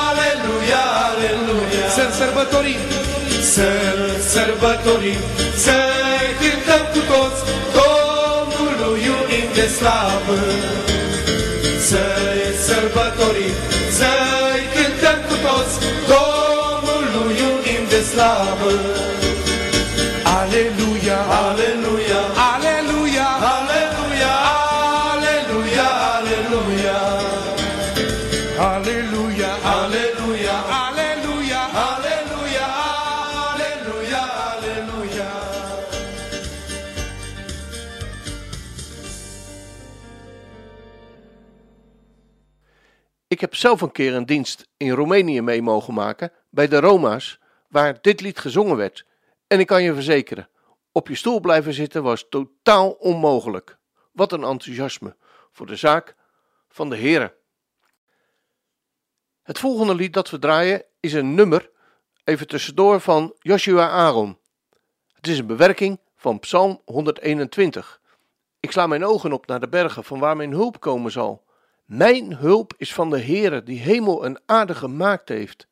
aleluia, 0.06 0.82
aleluia. 1.06 1.88
să-L 1.96 2.10
sărbătorim. 2.18 2.80
Să-L 3.54 4.00
sărbătorim, 4.32 5.22
să 5.64 5.76
cântăm 6.38 6.84
cu 6.92 7.00
toți, 7.10 7.40
Domnului 7.76 9.04
iubim 9.06 9.48
de 9.54 9.66
slavă. 9.76 10.83
Heb 43.44 43.54
zelf 43.54 43.80
een 43.80 43.92
keer 43.92 44.14
een 44.14 44.26
dienst 44.26 44.68
in 44.76 44.90
Roemenië 44.90 45.40
mee 45.40 45.62
mogen 45.62 45.94
maken 45.94 46.32
bij 46.50 46.68
de 46.68 46.80
Roma's, 46.80 47.38
waar 47.68 47.98
dit 48.00 48.20
lied 48.20 48.38
gezongen 48.38 48.76
werd. 48.76 49.06
En 49.46 49.60
ik 49.60 49.66
kan 49.66 49.82
je 49.82 49.94
verzekeren, 49.94 50.48
op 50.92 51.08
je 51.08 51.14
stoel 51.14 51.40
blijven 51.40 51.72
zitten 51.72 52.02
was 52.02 52.26
totaal 52.28 52.90
onmogelijk. 52.90 53.78
Wat 54.12 54.32
een 54.32 54.44
enthousiasme 54.44 55.16
voor 55.52 55.66
de 55.66 55.76
zaak 55.76 56.14
van 56.68 56.90
de 56.90 56.96
Heren. 56.96 57.32
Het 59.42 59.58
volgende 59.58 59.94
lied 59.94 60.12
dat 60.12 60.30
we 60.30 60.38
draaien 60.38 60.84
is 61.00 61.12
een 61.12 61.34
nummer, 61.34 61.70
even 62.24 62.46
tussendoor, 62.46 63.00
van 63.00 63.34
Joshua 63.38 63.88
Aaron. 63.88 64.38
Het 65.12 65.26
is 65.26 65.38
een 65.38 65.46
bewerking 65.46 66.00
van 66.16 66.38
Psalm 66.38 66.80
121. 66.84 68.00
Ik 68.60 68.70
sla 68.70 68.86
mijn 68.86 69.04
ogen 69.04 69.32
op 69.32 69.46
naar 69.46 69.60
de 69.60 69.68
bergen 69.68 70.04
van 70.04 70.18
waar 70.18 70.36
mijn 70.36 70.52
hulp 70.52 70.80
komen 70.80 71.10
zal. 71.12 71.44
Mijn 71.84 72.36
hulp 72.36 72.74
is 72.76 72.94
van 72.94 73.10
de 73.10 73.20
Heere 73.20 73.62
die 73.62 73.78
hemel 73.78 74.24
en 74.24 74.42
aarde 74.46 74.74
gemaakt 74.74 75.28
heeft. 75.28 75.66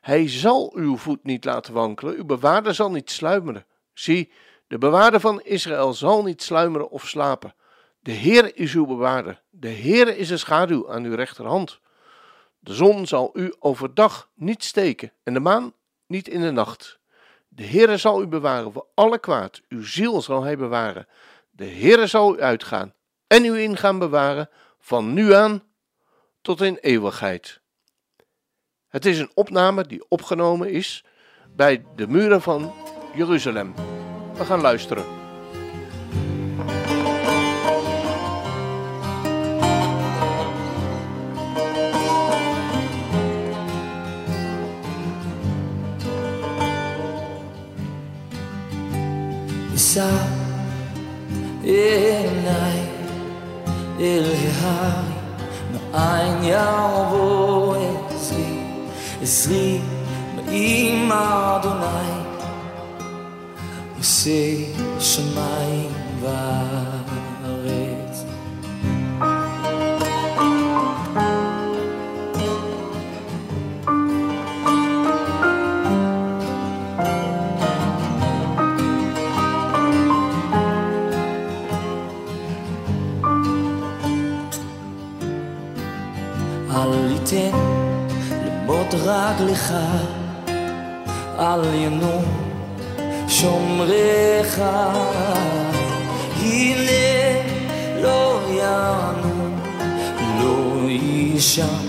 Hij 0.00 0.28
zal 0.28 0.72
uw 0.74 0.96
voet 0.96 1.24
niet 1.24 1.44
laten 1.44 1.74
wankelen, 1.74 2.16
uw 2.16 2.24
bewaarder 2.24 2.74
zal 2.74 2.90
niet 2.90 3.10
sluimeren. 3.10 3.66
Zie, 3.92 4.32
de 4.66 4.78
bewaarder 4.78 5.20
van 5.20 5.40
Israël 5.40 5.92
zal 5.94 6.22
niet 6.22 6.42
sluimeren 6.42 6.90
of 6.90 7.08
slapen. 7.08 7.54
De 8.00 8.12
Heer 8.12 8.56
is 8.56 8.74
uw 8.74 8.86
bewaarder, 8.86 9.42
de 9.50 9.68
Heer 9.68 10.16
is 10.16 10.30
een 10.30 10.38
schaduw 10.38 10.90
aan 10.90 11.04
uw 11.04 11.14
rechterhand. 11.14 11.80
De 12.58 12.74
zon 12.74 13.06
zal 13.06 13.30
u 13.32 13.54
overdag 13.58 14.30
niet 14.34 14.64
steken 14.64 15.12
en 15.22 15.34
de 15.34 15.40
maan 15.40 15.72
niet 16.06 16.28
in 16.28 16.40
de 16.40 16.50
nacht. 16.50 16.98
De 17.48 17.64
Heere 17.64 17.96
zal 17.96 18.22
u 18.22 18.26
bewaren 18.26 18.72
voor 18.72 18.86
alle 18.94 19.18
kwaad, 19.18 19.60
uw 19.68 19.84
ziel 19.84 20.22
zal 20.22 20.42
hij 20.42 20.56
bewaren. 20.56 21.06
De 21.50 21.66
Heere 21.66 22.06
zal 22.06 22.36
u 22.36 22.40
uitgaan 22.40 22.94
en 23.26 23.44
u 23.44 23.60
ingaan 23.60 23.98
bewaren 23.98 24.48
van 24.88 25.12
nu 25.12 25.34
aan 25.34 25.62
tot 26.40 26.60
in 26.60 26.76
eeuwigheid. 26.80 27.60
Het 28.88 29.06
is 29.06 29.18
een 29.18 29.30
opname 29.34 29.86
die 29.86 30.04
opgenomen 30.08 30.70
is 30.70 31.04
bij 31.56 31.84
de 31.96 32.06
muren 32.06 32.42
van 32.42 32.72
Jeruzalem. 33.14 33.74
We 34.34 34.44
gaan 34.44 34.60
luisteren. 34.60 35.04
ההר, 54.67 55.03
מאין 55.71 56.43
יבוא 56.43 57.75
עזרי, 58.09 58.59
עזרי 59.21 59.79
מעם 60.35 61.11
אדוני, 61.11 62.23
עושה 63.97 64.55
שמיים 64.99 65.91
וארץ. 66.21 66.86
אל 87.32 87.36
יתן 87.36 87.56
למות 88.46 88.94
רגלך, 88.94 89.74
אל 91.38 91.74
ינום 91.74 92.24
שומריך. 93.28 94.62
הנה 96.40 96.90
לא 98.02 98.40
ינום, 98.50 99.60
לא 100.40 100.88
יישן 100.88 101.86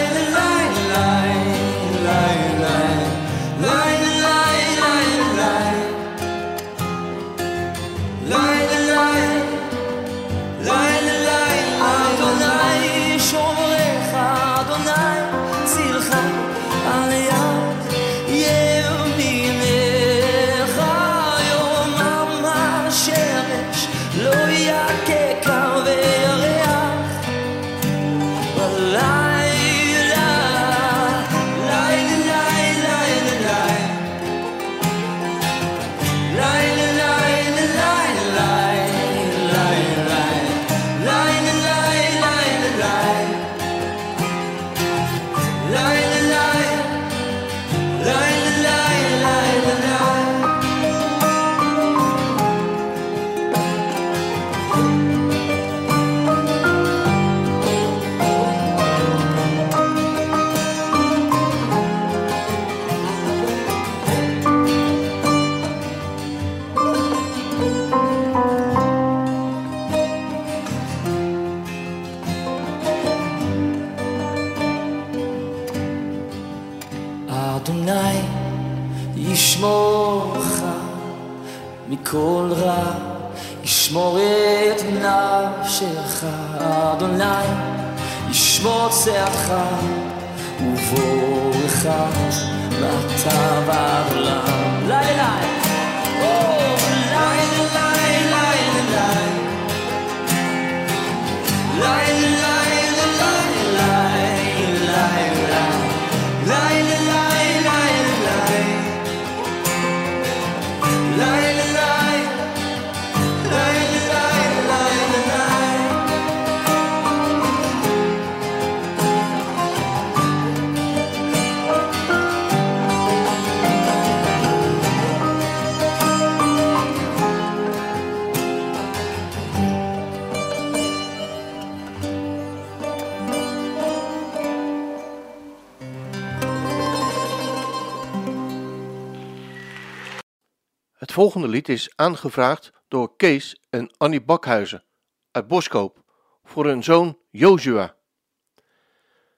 volgende 141.18 141.48
lied 141.48 141.68
is 141.68 141.92
aangevraagd 141.96 142.72
door 142.88 143.16
Kees 143.16 143.62
en 143.70 143.94
Annie 143.96 144.22
Bakhuizen 144.22 144.84
uit 145.30 145.48
Boskoop 145.48 146.02
voor 146.44 146.66
hun 146.66 146.84
zoon 146.84 147.18
Joshua. 147.30 147.96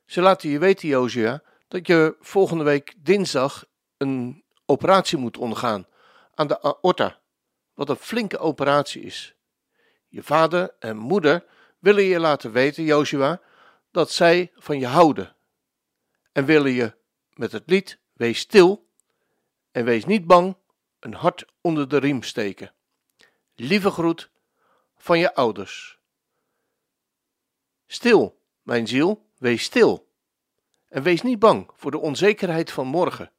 Ze 0.06 0.20
laten 0.20 0.50
je 0.50 0.58
weten, 0.58 0.88
Joshua, 0.88 1.42
dat 1.68 1.86
je 1.86 2.16
volgende 2.20 2.64
week 2.64 2.94
dinsdag 2.98 3.64
een 3.96 4.44
operatie 4.66 5.18
moet 5.18 5.36
ondergaan 5.36 5.86
aan 6.34 6.46
de 6.46 6.62
aorta, 6.62 7.20
wat 7.74 7.88
een 7.88 7.96
flinke 7.96 8.38
operatie 8.38 9.02
is. 9.02 9.34
Je 10.08 10.22
vader 10.22 10.74
en 10.78 10.96
moeder 10.96 11.44
willen 11.78 12.04
je 12.04 12.18
laten 12.18 12.52
weten, 12.52 12.84
Joshua, 12.84 13.40
dat 13.90 14.10
zij 14.10 14.52
van 14.54 14.78
je 14.78 14.86
houden 14.86 15.36
en 16.32 16.44
willen 16.44 16.72
je 16.72 16.94
met 17.34 17.52
het 17.52 17.64
lied 17.66 17.98
Wees 18.12 18.38
stil 18.38 18.88
en 19.70 19.84
wees 19.84 20.04
niet 20.04 20.26
bang 20.26 20.58
een 21.00 21.14
hart 21.14 21.44
onder 21.60 21.88
de 21.88 21.96
riem 21.96 22.22
steken. 22.22 22.72
Lieve 23.54 23.90
groet 23.90 24.30
van 24.96 25.18
je 25.18 25.34
ouders. 25.34 25.98
Stil, 27.86 28.40
mijn 28.62 28.86
ziel, 28.86 29.26
wees 29.38 29.62
stil. 29.62 30.08
En 30.88 31.02
wees 31.02 31.22
niet 31.22 31.38
bang 31.38 31.70
voor 31.76 31.90
de 31.90 31.98
onzekerheid 31.98 32.72
van 32.72 32.86
morgen. 32.86 33.32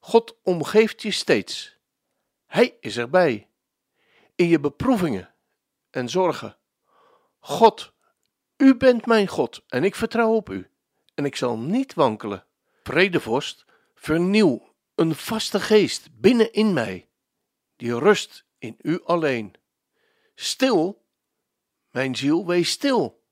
God 0.00 0.36
omgeeft 0.42 1.02
je 1.02 1.10
steeds. 1.10 1.76
Hij 2.46 2.76
is 2.80 2.96
erbij. 2.96 3.48
In 4.34 4.48
je 4.48 4.60
beproevingen 4.60 5.34
en 5.90 6.08
zorgen. 6.08 6.56
God, 7.38 7.92
u 8.56 8.76
bent 8.76 9.06
mijn 9.06 9.26
God 9.26 9.62
en 9.68 9.84
ik 9.84 9.94
vertrouw 9.94 10.34
op 10.34 10.50
u. 10.50 10.70
En 11.14 11.24
ik 11.24 11.36
zal 11.36 11.58
niet 11.58 11.94
wankelen. 11.94 12.44
Vredevorst, 12.82 13.64
vernieuw 13.94 14.67
een 14.98 15.14
vaste 15.14 15.60
geest 15.60 16.08
binnen 16.20 16.52
in 16.52 16.72
mij, 16.72 17.08
die 17.76 17.98
rust 17.98 18.44
in 18.58 18.76
u 18.82 19.00
alleen. 19.04 19.54
Stil, 20.34 21.04
mijn 21.90 22.16
ziel, 22.16 22.46
wees 22.46 22.70
stil 22.70 23.22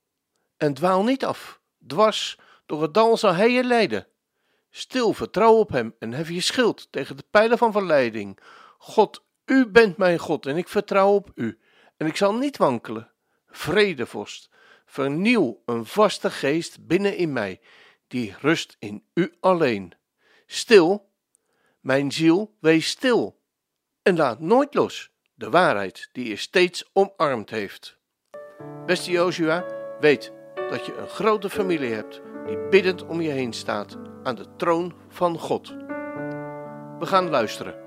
en 0.57 0.73
dwaal 0.73 1.03
niet 1.03 1.25
af. 1.25 1.61
Dwars 1.87 2.39
door 2.65 2.81
het 2.81 2.93
dal 2.93 3.17
zal 3.17 3.33
hij 3.33 3.51
je 3.51 3.63
leiden. 3.63 4.07
Stil, 4.69 5.13
vertrouw 5.13 5.53
op 5.53 5.69
hem 5.69 5.95
en 5.99 6.13
hef 6.13 6.29
je 6.29 6.41
schild 6.41 6.91
tegen 6.91 7.17
de 7.17 7.23
pijlen 7.31 7.57
van 7.57 7.71
verleiding. 7.71 8.39
God, 8.77 9.25
u 9.45 9.67
bent 9.67 9.97
mijn 9.97 10.19
God 10.19 10.45
en 10.45 10.57
ik 10.57 10.67
vertrouw 10.67 11.13
op 11.13 11.31
u 11.35 11.59
en 11.97 12.07
ik 12.07 12.15
zal 12.15 12.33
niet 12.35 12.57
wankelen. 12.57 13.11
Vredevorst, 13.47 14.49
vernieuw 14.85 15.61
een 15.65 15.85
vaste 15.85 16.31
geest 16.31 16.87
binnen 16.87 17.17
in 17.17 17.33
mij, 17.33 17.59
die 18.07 18.35
rust 18.39 18.75
in 18.79 19.03
u 19.13 19.35
alleen. 19.39 19.93
Stil, 20.45 21.09
mijn 21.87 22.11
ziel, 22.11 22.55
wees 22.59 22.87
stil 22.87 23.39
en 24.01 24.15
laat 24.15 24.39
nooit 24.39 24.73
los 24.73 25.11
de 25.33 25.49
waarheid 25.49 26.09
die 26.11 26.27
je 26.27 26.35
steeds 26.35 26.89
omarmd 26.93 27.49
heeft. 27.49 27.97
Beste 28.85 29.11
Joshua, 29.11 29.65
weet 29.99 30.33
dat 30.69 30.85
je 30.85 30.95
een 30.97 31.07
grote 31.07 31.49
familie 31.49 31.93
hebt 31.93 32.21
die 32.45 32.57
biddend 32.69 33.05
om 33.05 33.21
je 33.21 33.29
heen 33.29 33.53
staat 33.53 33.97
aan 34.23 34.35
de 34.35 34.55
troon 34.55 34.93
van 35.09 35.39
God. 35.39 35.67
We 36.99 37.05
gaan 37.05 37.29
luisteren. 37.29 37.86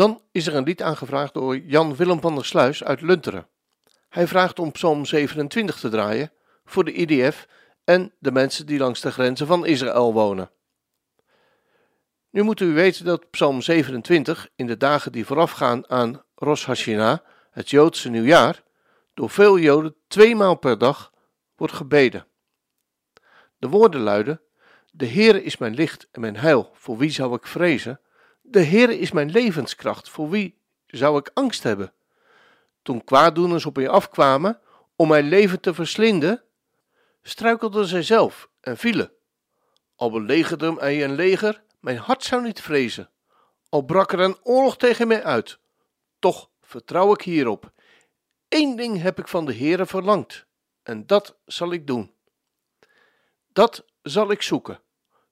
Dan 0.00 0.22
is 0.32 0.46
er 0.46 0.54
een 0.54 0.64
lied 0.64 0.82
aangevraagd 0.82 1.34
door 1.34 1.58
Jan 1.58 1.96
Willem 1.96 2.20
van 2.20 2.34
der 2.34 2.44
Sluis 2.44 2.84
uit 2.84 3.00
Lunteren. 3.00 3.48
Hij 4.08 4.26
vraagt 4.26 4.58
om 4.58 4.72
Psalm 4.72 5.04
27 5.04 5.80
te 5.80 5.88
draaien 5.88 6.32
voor 6.64 6.84
de 6.84 6.92
IDF 6.92 7.46
en 7.84 8.12
de 8.18 8.32
mensen 8.32 8.66
die 8.66 8.78
langs 8.78 9.00
de 9.00 9.12
grenzen 9.12 9.46
van 9.46 9.66
Israël 9.66 10.12
wonen. 10.12 10.50
Nu 12.30 12.42
moet 12.42 12.60
u 12.60 12.72
weten 12.72 13.04
dat 13.04 13.30
Psalm 13.30 13.62
27 13.62 14.48
in 14.56 14.66
de 14.66 14.76
dagen 14.76 15.12
die 15.12 15.26
voorafgaan 15.26 15.90
aan 15.90 16.24
Rosh 16.34 16.64
Hashanah, 16.64 17.18
het 17.50 17.70
Joodse 17.70 18.08
nieuwjaar, 18.08 18.62
door 19.14 19.30
veel 19.30 19.58
Joden 19.58 19.94
tweemaal 20.08 20.54
per 20.54 20.78
dag 20.78 21.12
wordt 21.56 21.74
gebeden. 21.74 22.26
De 23.58 23.68
woorden 23.68 24.00
luiden: 24.00 24.40
De 24.90 25.06
Heere 25.06 25.42
is 25.42 25.56
mijn 25.56 25.74
licht 25.74 26.08
en 26.12 26.20
mijn 26.20 26.36
heil, 26.36 26.70
voor 26.74 26.96
wie 26.98 27.10
zou 27.10 27.34
ik 27.34 27.46
vrezen? 27.46 28.00
De 28.50 28.64
Heere 28.64 28.98
is 28.98 29.10
mijn 29.10 29.30
levenskracht, 29.30 30.08
voor 30.08 30.30
wie 30.30 30.58
zou 30.86 31.18
ik 31.18 31.30
angst 31.34 31.62
hebben? 31.62 31.92
Toen 32.82 33.04
kwaaddoeners 33.04 33.66
op 33.66 33.76
mij 33.76 33.88
afkwamen 33.88 34.60
om 34.96 35.08
mijn 35.08 35.24
leven 35.24 35.60
te 35.60 35.74
verslinden, 35.74 36.42
struikelden 37.22 37.86
zij 37.86 38.02
zelf 38.02 38.48
en 38.60 38.76
vielen. 38.76 39.12
Al 39.96 40.10
belegerde 40.10 40.72
mij 40.72 41.04
een 41.04 41.14
leger, 41.14 41.62
mijn 41.80 41.96
hart 41.96 42.24
zou 42.24 42.42
niet 42.42 42.60
vrezen. 42.60 43.10
Al 43.68 43.82
brak 43.82 44.12
er 44.12 44.20
een 44.20 44.38
oorlog 44.42 44.76
tegen 44.76 45.08
mij 45.08 45.24
uit, 45.24 45.58
toch 46.18 46.50
vertrouw 46.62 47.12
ik 47.12 47.22
hierop. 47.22 47.72
Eén 48.48 48.76
ding 48.76 49.02
heb 49.02 49.18
ik 49.18 49.28
van 49.28 49.44
de 49.44 49.54
Heere 49.54 49.86
verlangd, 49.86 50.46
en 50.82 51.06
dat 51.06 51.36
zal 51.46 51.72
ik 51.72 51.86
doen. 51.86 52.14
Dat 53.52 53.84
zal 54.02 54.30
ik 54.30 54.42
zoeken, 54.42 54.80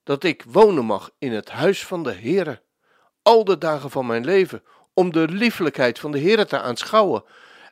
dat 0.03 0.23
ik 0.23 0.43
wonen 0.47 0.85
mag 0.85 1.11
in 1.17 1.31
het 1.31 1.49
huis 1.49 1.85
van 1.85 2.03
de 2.03 2.13
Heere, 2.13 2.61
al 3.21 3.43
de 3.43 3.57
dagen 3.57 3.89
van 3.89 4.05
mijn 4.05 4.25
leven, 4.25 4.63
om 4.93 5.11
de 5.11 5.27
liefelijkheid 5.27 5.99
van 5.99 6.11
de 6.11 6.19
Heere 6.19 6.45
te 6.45 6.59
aanschouwen 6.59 7.23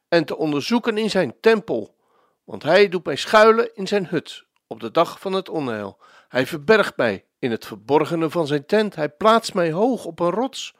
en 0.07 0.25
te 0.25 0.37
onderzoeken 0.37 0.97
in 0.97 1.09
zijn 1.09 1.35
tempel. 1.41 1.95
Want 2.43 2.63
hij 2.63 2.89
doet 2.89 3.05
mij 3.05 3.15
schuilen 3.15 3.75
in 3.75 3.87
zijn 3.87 4.07
hut 4.07 4.45
op 4.67 4.79
de 4.79 4.91
dag 4.91 5.19
van 5.19 5.33
het 5.33 5.49
onheil. 5.49 5.97
Hij 6.27 6.45
verbergt 6.45 6.97
mij 6.97 7.25
in 7.39 7.51
het 7.51 7.65
verborgene 7.65 8.29
van 8.29 8.47
zijn 8.47 8.65
tent. 8.65 8.95
Hij 8.95 9.09
plaatst 9.09 9.53
mij 9.53 9.71
hoog 9.71 10.05
op 10.05 10.19
een 10.19 10.29
rots. 10.29 10.75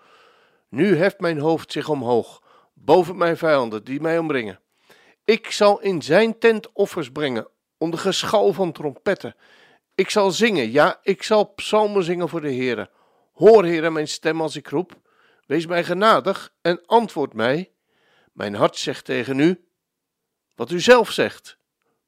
Nu 0.70 0.98
heft 0.98 1.20
mijn 1.20 1.40
hoofd 1.40 1.72
zich 1.72 1.90
omhoog, 1.90 2.42
boven 2.74 3.18
mijn 3.18 3.38
vijanden 3.38 3.84
die 3.84 4.02
mij 4.02 4.18
omringen. 4.18 4.60
Ik 5.24 5.52
zal 5.52 5.82
in 5.82 6.02
zijn 6.02 6.40
tent 6.40 6.72
offers 6.74 7.12
brengen, 7.12 7.48
onder 7.78 8.00
geschal 8.00 8.54
van 8.54 8.72
trompetten. 8.72 9.36
Ik 9.96 10.10
zal 10.10 10.32
zingen, 10.32 10.72
ja, 10.72 11.00
ik 11.02 11.24
zal 11.24 11.54
psalmen 11.54 12.04
zingen 12.04 12.30
voor 12.30 12.42
de 12.42 12.54
Heere. 12.54 12.90
Hoor, 13.38 13.64
Heere, 13.64 13.90
mijn 13.90 14.08
stem 14.08 14.42
als 14.42 14.56
ik 14.56 14.68
roep. 14.68 15.00
Wees 15.46 15.66
mij 15.66 15.84
genadig 15.84 16.54
en 16.62 16.86
antwoord 16.86 17.34
mij. 17.34 17.72
Mijn 18.34 18.56
hart 18.56 18.78
zegt 18.78 19.06
tegen 19.06 19.40
u 19.40 19.68
wat 20.56 20.72
u 20.72 20.80
zelf 20.80 21.12
zegt. 21.12 21.58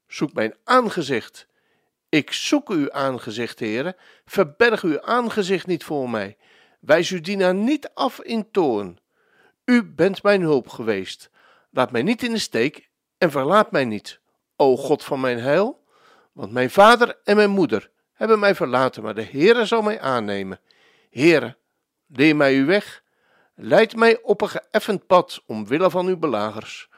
Zoek 0.06 0.32
mijn 0.32 0.54
aangezicht. 0.64 1.46
Ik 2.08 2.32
zoek 2.32 2.70
uw 2.70 2.92
aangezicht, 2.92 3.58
Heere. 3.58 3.96
Verberg 4.24 4.82
uw 4.82 5.02
aangezicht 5.02 5.66
niet 5.66 5.84
voor 5.84 6.10
mij. 6.10 6.36
Wijs 6.80 7.10
uw 7.10 7.20
dienaar 7.20 7.54
niet 7.54 7.90
af 7.94 8.20
in 8.20 8.50
toorn. 8.50 8.98
U 9.64 9.84
bent 9.84 10.22
mijn 10.22 10.40
hulp 10.40 10.68
geweest. 10.68 11.30
Laat 11.70 11.90
mij 11.90 12.02
niet 12.02 12.22
in 12.22 12.32
de 12.32 12.38
steek 12.38 12.88
en 13.18 13.30
verlaat 13.30 13.70
mij 13.70 13.84
niet, 13.84 14.20
o 14.56 14.76
God 14.76 15.04
van 15.04 15.20
mijn 15.20 15.38
heil. 15.38 15.84
Want 16.32 16.52
mijn 16.52 16.70
vader 16.70 17.18
en 17.24 17.36
mijn 17.36 17.50
moeder 17.50 17.90
hebben 18.12 18.38
mij 18.38 18.54
verlaten, 18.54 19.02
maar 19.02 19.14
de 19.14 19.24
Heere 19.24 19.64
zal 19.64 19.82
mij 19.82 20.00
aannemen. 20.00 20.60
Heere, 21.10 21.56
leer 22.06 22.36
mij 22.36 22.54
uw 22.54 22.66
weg 22.66 23.02
Leid 23.62 23.96
mij 23.96 24.22
op 24.22 24.40
een 24.40 24.48
geëffend 24.48 25.06
pad 25.06 25.42
omwille 25.46 25.90
van 25.90 26.06
uw 26.06 26.16
belagers. 26.16 26.88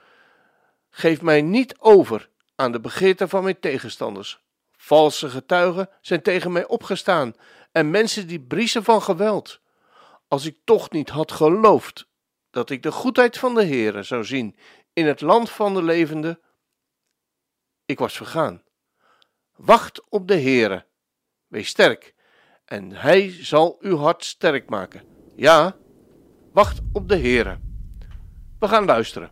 Geef 0.91 1.23
mij 1.23 1.43
niet 1.43 1.79
over 1.79 2.31
aan 2.55 2.73
de 2.73 2.81
begeerten 2.81 3.29
van 3.29 3.43
mijn 3.43 3.61
tegenstanders. 3.61 4.43
Valse 4.77 5.31
getuigen 5.31 5.89
zijn 6.01 6.23
tegen 6.23 6.53
mij 6.53 6.67
opgestaan 6.67 7.35
en 7.73 7.91
mensen 7.91 8.27
die 8.27 8.41
briezen 8.41 8.85
van 8.85 9.03
geweld. 9.03 9.61
Als 10.29 10.47
ik 10.47 10.59
toch 10.65 10.91
niet 10.91 11.09
had 11.09 11.33
geloofd 11.33 12.07
dat 12.51 12.71
ik 12.71 12.83
de 12.83 12.93
goedheid 12.93 13.39
van 13.39 13.55
de 13.55 13.65
Heere 13.65 14.03
zou 14.03 14.25
zien 14.25 14.57
in 14.93 15.07
het 15.07 15.21
land 15.21 15.51
van 15.51 15.75
de 15.75 15.83
levenden, 15.83 16.41
ik 17.85 17.99
was 17.99 18.17
vergaan. 18.17 18.63
Wacht 19.57 20.09
op 20.09 20.29
de 20.29 20.41
Heere, 20.41 20.87
wees 21.47 21.69
sterk, 21.69 22.15
en 22.73 22.93
hij 22.93 23.31
zal 23.31 23.77
uw 23.81 23.97
hart 23.97 24.25
sterk 24.25 24.69
maken. 24.69 25.03
Ja, 25.37 25.77
Wacht 26.53 26.81
op 26.93 27.09
de 27.09 27.17
Heere. 27.17 27.59
We 28.59 28.69
gaan 28.69 28.85
luisteren. 28.85 29.31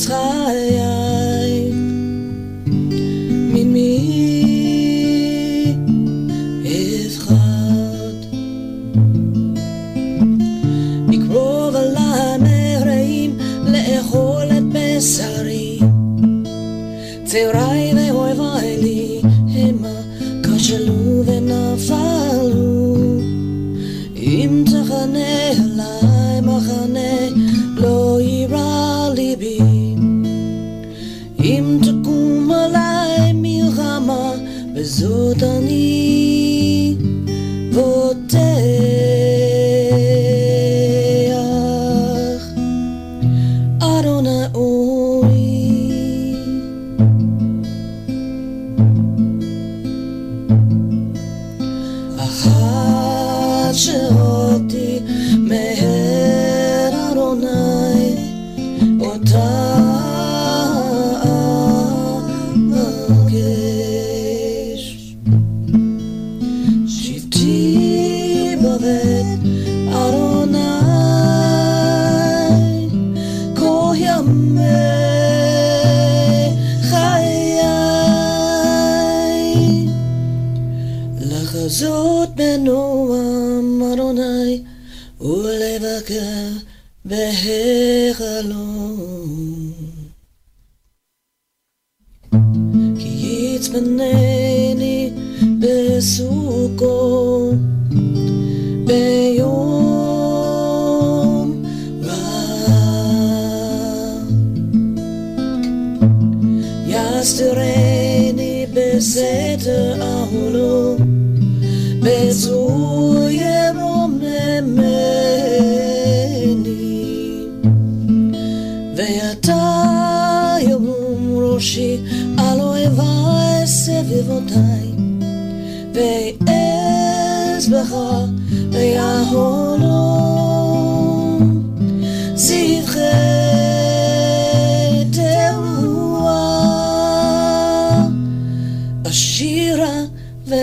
彩。 0.00 0.69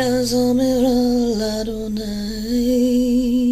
Has 0.07 0.33
on 0.33 0.57
it 0.61 0.85
all 0.85 1.41
Adonai. 1.59 3.46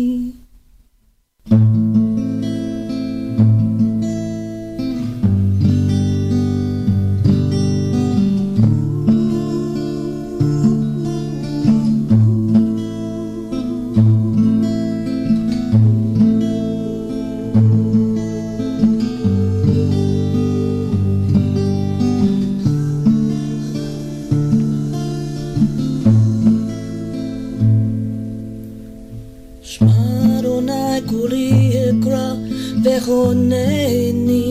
عيونيني 33.15 34.45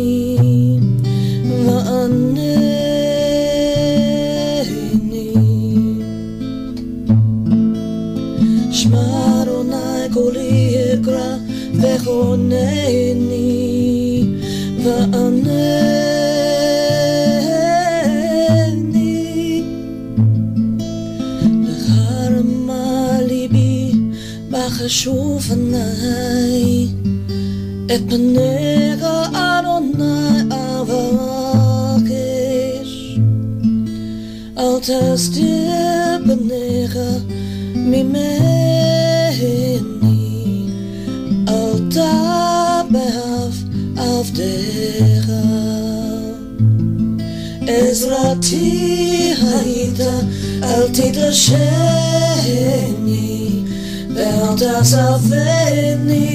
وأنيني 5.04 6.02
شماروناي 8.72 10.08
كولي 10.14 10.92
إقرأ 10.94 11.40
وخونيني 11.84 13.44
وأنيني 18.24 19.62
لغار 21.64 22.42
ما 22.66 23.20
لبي 23.30 23.96
بخشوف 24.52 25.52
النهار 25.52 26.53
Etmenéga 27.86 29.28
Adonai 29.34 30.48
Avalakish 30.48 30.96
Altas 34.56 35.28
Dibanega 35.28 37.08
Mimeni 37.74 38.24
Alta 41.46 42.86
Behav 42.88 43.54
Avdecha 43.98 45.44
Ezrati 47.68 49.36
Haida 49.36 50.12
Altid 50.62 51.16
Lasheni 51.16 51.68
Ve'altas 54.08 54.92
Aveni. 54.94 56.34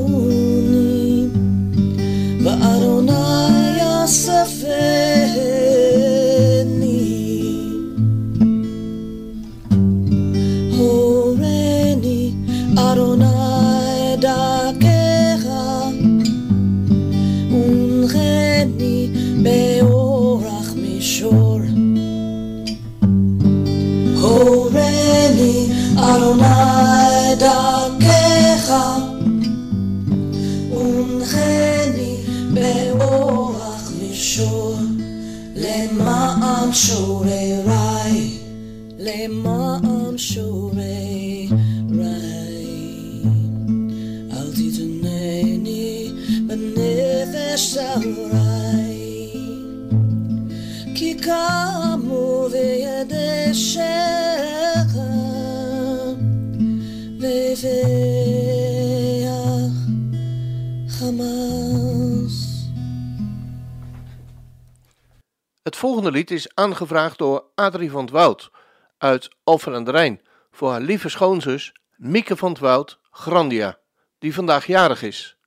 is 66.31 66.55
aangevraagd 66.55 67.17
door 67.17 67.45
Adrie 67.55 67.91
van 67.91 68.01
het 68.01 68.09
Woud 68.09 68.51
uit 68.97 69.29
Alphen 69.43 69.73
aan 69.73 69.83
de 69.83 69.91
Rijn 69.91 70.21
voor 70.51 70.71
haar 70.71 70.81
lieve 70.81 71.09
schoonzus 71.09 71.73
Mieke 71.95 72.37
van 72.37 72.49
het 72.49 72.59
Woud 72.59 72.99
Grandia, 73.11 73.79
die 74.19 74.33
vandaag 74.33 74.65
jarig 74.65 75.01
is. 75.01 75.37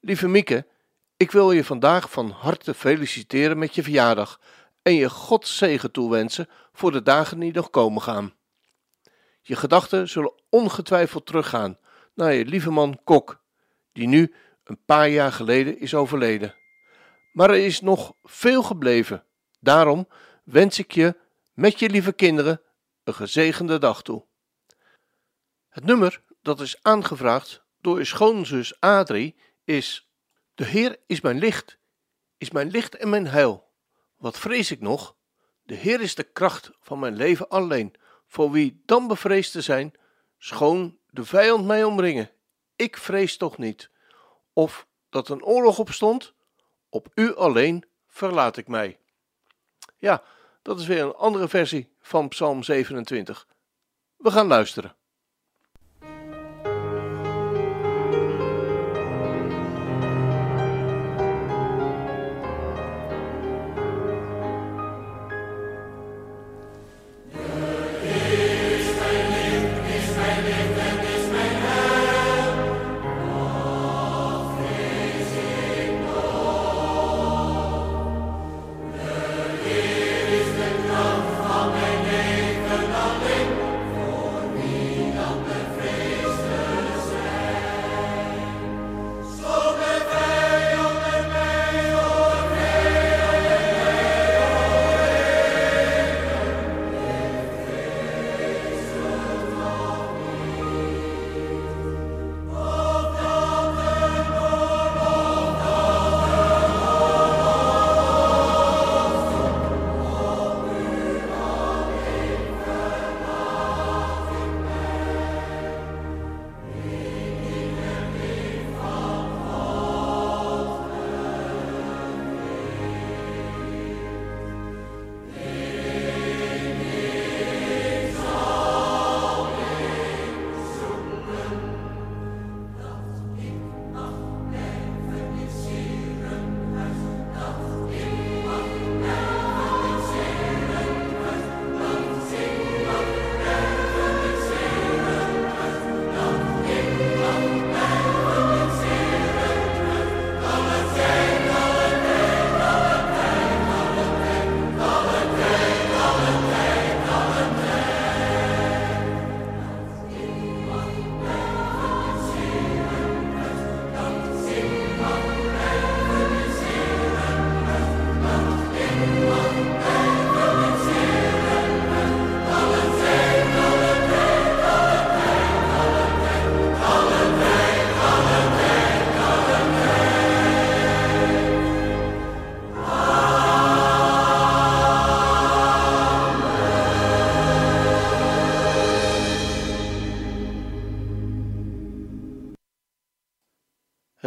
Lieve 0.00 0.28
Mieke, 0.28 0.66
ik 1.16 1.30
wil 1.30 1.52
je 1.52 1.64
vandaag 1.64 2.10
van 2.10 2.30
harte 2.30 2.74
feliciteren 2.74 3.58
met 3.58 3.74
je 3.74 3.82
verjaardag 3.82 4.40
en 4.82 4.94
je 4.94 5.10
Gods 5.10 5.56
zegen 5.56 5.90
toewensen 5.90 6.48
voor 6.72 6.92
de 6.92 7.02
dagen 7.02 7.38
die 7.38 7.52
nog 7.52 7.70
komen 7.70 8.02
gaan. 8.02 8.34
Je 9.42 9.56
gedachten 9.56 10.08
zullen 10.08 10.32
ongetwijfeld 10.50 11.26
teruggaan 11.26 11.78
naar 12.14 12.32
je 12.32 12.44
lieve 12.44 12.70
man 12.70 13.00
Kok, 13.04 13.40
die 13.92 14.06
nu 14.06 14.34
een 14.64 14.84
paar 14.84 15.08
jaar 15.08 15.32
geleden 15.32 15.78
is 15.78 15.94
overleden. 15.94 16.54
Maar 17.32 17.50
er 17.50 17.64
is 17.64 17.80
nog 17.80 18.12
veel 18.22 18.62
gebleven. 18.62 19.22
Daarom 19.68 20.08
wens 20.44 20.78
ik 20.78 20.92
je 20.92 21.16
met 21.54 21.78
je 21.78 21.90
lieve 21.90 22.12
kinderen 22.12 22.62
een 23.04 23.14
gezegende 23.14 23.78
dag 23.78 24.02
toe. 24.02 24.24
Het 25.68 25.84
nummer 25.84 26.22
dat 26.42 26.60
is 26.60 26.82
aangevraagd 26.82 27.64
door 27.80 27.98
je 27.98 28.04
schoonzus 28.04 28.80
Adrie 28.80 29.36
is: 29.64 30.10
De 30.54 30.64
Heer 30.64 30.98
is 31.06 31.20
mijn 31.20 31.38
licht, 31.38 31.78
is 32.38 32.50
mijn 32.50 32.70
licht 32.70 32.94
en 32.94 33.08
mijn 33.08 33.26
heil. 33.26 33.70
Wat 34.16 34.38
vrees 34.38 34.70
ik 34.70 34.80
nog? 34.80 35.16
De 35.62 35.74
Heer 35.74 36.00
is 36.00 36.14
de 36.14 36.24
kracht 36.24 36.70
van 36.80 36.98
mijn 36.98 37.16
leven 37.16 37.48
alleen. 37.48 37.94
Voor 38.26 38.50
wie 38.50 38.82
dan 38.84 39.06
bevreesd 39.08 39.52
te 39.52 39.60
zijn, 39.60 39.92
schoon 40.38 40.98
de 41.10 41.24
vijand 41.24 41.66
mij 41.66 41.84
omringen. 41.84 42.30
Ik 42.76 42.96
vrees 42.96 43.36
toch 43.36 43.58
niet. 43.58 43.90
Of 44.52 44.86
dat 45.08 45.28
een 45.28 45.44
oorlog 45.44 45.78
opstond, 45.78 46.34
op 46.88 47.08
u 47.14 47.34
alleen 47.34 47.84
verlaat 48.06 48.56
ik 48.56 48.68
mij. 48.68 48.98
Ja, 49.98 50.22
dat 50.62 50.80
is 50.80 50.86
weer 50.86 51.02
een 51.02 51.14
andere 51.14 51.48
versie 51.48 51.92
van 52.00 52.28
Psalm 52.28 52.62
27. 52.62 53.46
We 54.16 54.30
gaan 54.30 54.46
luisteren. 54.46 54.96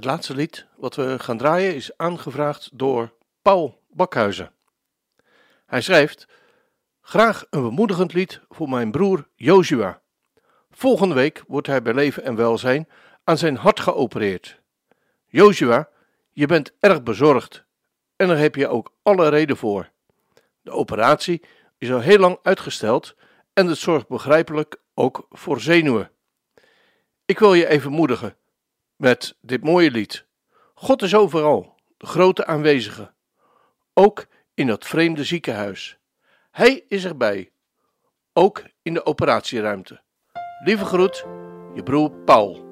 Het 0.01 0.09
laatste 0.09 0.35
lied 0.35 0.65
wat 0.77 0.95
we 0.95 1.19
gaan 1.19 1.37
draaien 1.37 1.75
is 1.75 1.97
aangevraagd 1.97 2.69
door 2.73 3.13
Paul 3.41 3.81
Bakhuizen. 3.89 4.51
Hij 5.65 5.81
schrijft: 5.81 6.27
Graag 7.01 7.45
een 7.49 7.61
bemoedigend 7.61 8.13
lied 8.13 8.41
voor 8.49 8.69
mijn 8.69 8.91
broer 8.91 9.27
Joshua. 9.35 10.01
Volgende 10.71 11.15
week 11.15 11.43
wordt 11.47 11.67
hij 11.67 11.81
bij 11.81 11.93
leven 11.93 12.23
en 12.23 12.35
welzijn 12.35 12.89
aan 13.23 13.37
zijn 13.37 13.55
hart 13.55 13.79
geopereerd. 13.79 14.61
Joshua, 15.25 15.89
je 16.31 16.45
bent 16.45 16.73
erg 16.79 17.03
bezorgd 17.03 17.65
en 18.15 18.27
daar 18.27 18.37
heb 18.37 18.55
je 18.55 18.67
ook 18.67 18.93
alle 19.03 19.29
reden 19.29 19.57
voor. 19.57 19.89
De 20.61 20.71
operatie 20.71 21.41
is 21.77 21.91
al 21.91 21.99
heel 21.99 22.19
lang 22.19 22.39
uitgesteld 22.41 23.15
en 23.53 23.67
het 23.67 23.77
zorgt 23.77 24.07
begrijpelijk 24.07 24.81
ook 24.93 25.27
voor 25.29 25.59
zenuwen. 25.59 26.11
Ik 27.25 27.39
wil 27.39 27.53
je 27.53 27.67
even 27.67 27.91
moedigen 27.91 28.39
met 29.01 29.37
dit 29.41 29.63
mooie 29.63 29.91
lied. 29.91 30.25
God 30.73 31.01
is 31.01 31.15
overal, 31.15 31.75
de 31.97 32.05
grote 32.05 32.45
aanwezige, 32.45 33.13
ook 33.93 34.25
in 34.53 34.67
dat 34.67 34.85
vreemde 34.85 35.23
ziekenhuis. 35.23 35.97
Hij 36.51 36.85
is 36.87 37.05
erbij, 37.05 37.51
ook 38.33 38.63
in 38.81 38.93
de 38.93 39.05
operatieruimte. 39.05 40.01
Lieve 40.63 40.85
groet, 40.85 41.25
je 41.73 41.83
broer 41.83 42.11
Paul. 42.11 42.70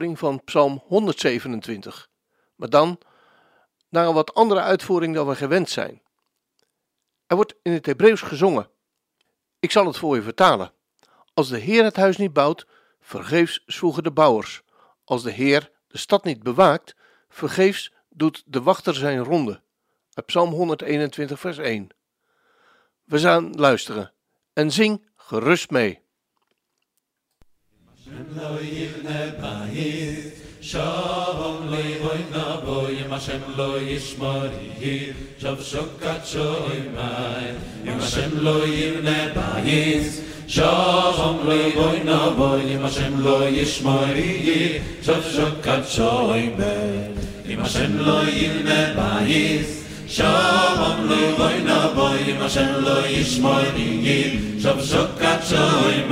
Van 0.00 0.44
Psalm 0.44 0.82
127, 0.86 2.08
maar 2.56 2.68
dan 2.68 2.98
naar 3.88 4.06
een 4.06 4.14
wat 4.14 4.34
andere 4.34 4.60
uitvoering 4.60 5.14
dan 5.14 5.26
we 5.26 5.34
gewend 5.34 5.70
zijn. 5.70 6.02
Er 7.26 7.36
wordt 7.36 7.54
in 7.62 7.72
het 7.72 7.86
Hebreeuws 7.86 8.20
gezongen. 8.20 8.70
Ik 9.58 9.70
zal 9.70 9.86
het 9.86 9.96
voor 9.96 10.16
je 10.16 10.22
vertalen. 10.22 10.72
Als 11.34 11.48
de 11.48 11.58
Heer 11.58 11.84
het 11.84 11.96
huis 11.96 12.16
niet 12.16 12.32
bouwt, 12.32 12.66
vergeefs 13.00 13.62
zwoegen 13.66 14.02
de 14.02 14.10
bouwers. 14.10 14.62
Als 15.04 15.22
de 15.22 15.30
Heer 15.30 15.70
de 15.86 15.98
stad 15.98 16.24
niet 16.24 16.42
bewaakt, 16.42 16.94
vergeefs 17.28 17.92
doet 18.08 18.42
de 18.46 18.62
wachter 18.62 18.94
zijn 18.94 19.18
ronde. 19.18 19.62
Psalm 20.26 20.50
121, 20.50 21.40
vers 21.40 21.58
1. 21.58 21.88
We 23.04 23.18
gaan 23.18 23.54
luisteren 23.54 24.12
en 24.52 24.70
zing 24.70 25.08
gerust 25.16 25.70
mee. 25.70 26.02
לא 28.36 28.56
יבנה 28.62 29.20
בית 29.40 30.34
שלום 30.60 31.56
לא 31.70 31.76
יבוי 31.76 32.18
נבוי 32.30 32.96
אם 33.06 33.12
השם 33.12 33.38
לא 33.56 33.80
ישמור 33.80 34.42
יהיר 34.80 35.12
שוב 35.40 35.62
שוקת 35.62 36.26
שוי 36.26 36.80
מים 36.94 37.54
אם 37.84 37.98
השם 38.00 38.30
לא 38.32 38.66
יבנה 38.66 39.26
בית 39.34 40.12
שלום 40.46 41.38
נבוי 42.04 42.74
אם 42.74 42.84
השם 42.84 43.20
לא 43.20 43.48
ישמור 43.48 44.04
יהיר 44.14 44.82
שוקת 45.32 45.80
שוי 45.88 46.50
אם 47.48 47.60
השם 47.60 47.98
לא 47.98 48.22
lo 51.08 51.36
voy 51.38 51.62
na 51.62 51.86
voy, 51.94 52.34
ma 52.34 52.48
lo 52.84 52.96
yishmoy 53.06 53.66
ni, 53.76 54.58
shav 54.60 54.78
shokat 54.82 55.40
shoy 55.50 56.02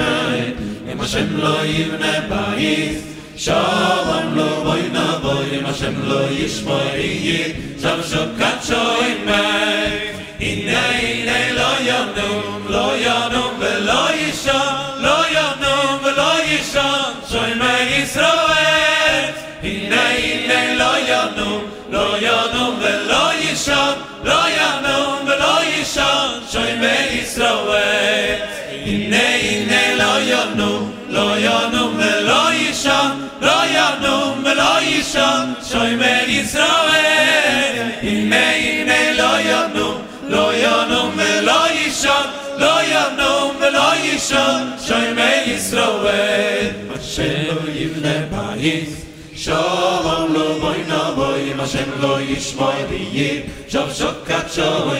אם 0.92 1.00
השם 1.00 1.36
לא 1.36 1.64
יבנה 1.64 2.20
בית 2.28 2.98
שלום 3.36 4.34
לא 4.34 4.62
בוי 4.64 4.82
נבוא 4.92 5.42
אם 5.52 5.66
השם 5.66 5.92
לא 6.02 6.30
ישמור 6.30 6.80
יהיה. 6.94 7.54
שם 7.82 7.98
שוקת 8.10 8.66
שוין 8.66 9.24
מי 9.24 10.08
הנה 10.40 10.88
הנה 10.90 11.52
לא 11.52 11.72
ינום 11.80 12.66
לא 12.68 12.92
ינום 12.98 13.54
ולא 13.58 14.14
ישום 14.14 14.76
לא 14.98 15.24
ינום 15.30 15.98
ולא 16.04 16.32
ישום 16.44 17.12
שוין 17.30 17.58
מי 17.58 17.82
ישראל 18.02 19.30
הנה 19.62 20.08
הנה 20.10 20.74
לא 20.74 20.98
ינום 21.08 21.64
לא 21.90 22.16
ינום 22.20 22.78
ולא 22.80 23.34
ישום 23.34 23.94
לא 24.24 24.48
ינום 24.48 25.26
ולא 25.26 25.64
ישום 25.64 26.30
שוין 26.52 26.80
מי 26.80 27.20
ישראל 27.22 28.40
הנה 28.88 29.34
הנה 29.34 29.94
לא 29.94 30.20
ינום, 30.20 30.92
לא 31.08 31.38
ינום 31.38 31.96
ולא 31.96 32.52
יישן, 32.52 33.10
לא 33.40 33.60
ינום 33.66 34.44
ולא 34.44 34.80
יישן, 34.80 35.52
שוימר 35.70 36.24
ישראל. 36.28 37.88
הנה 38.02 38.50
הנה 38.50 39.12
לא 39.12 39.40
ינום, 39.40 40.02
לא 40.28 40.50
ינום 40.54 41.10
ולא 41.16 41.70
יישן, 41.70 42.26
לא 42.58 42.82
ינום 42.82 43.56
ולא 43.60 43.94
יישן, 43.94 44.70
שוימר 44.86 45.42
ישראל. 45.46 46.70
אשר 47.00 47.34
לא 47.48 47.70
יבנה 47.72 48.18
בית 48.30 48.88
שלום 49.36 50.32
לא 50.32 50.58
בוי 50.60 50.78
נבוי, 50.88 51.52
אם 51.52 51.60
השם 51.60 51.90
לא 52.00 52.20
ישמוי 52.20 52.74
בייב, 52.88 53.40
שוב 53.68 53.92
שוקת 53.92 54.52
שוי 54.54 54.98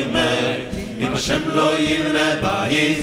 אם 1.01 1.13
השם 1.15 1.41
לא 1.55 1.79
יבנה 1.79 2.35
בית, 2.43 2.99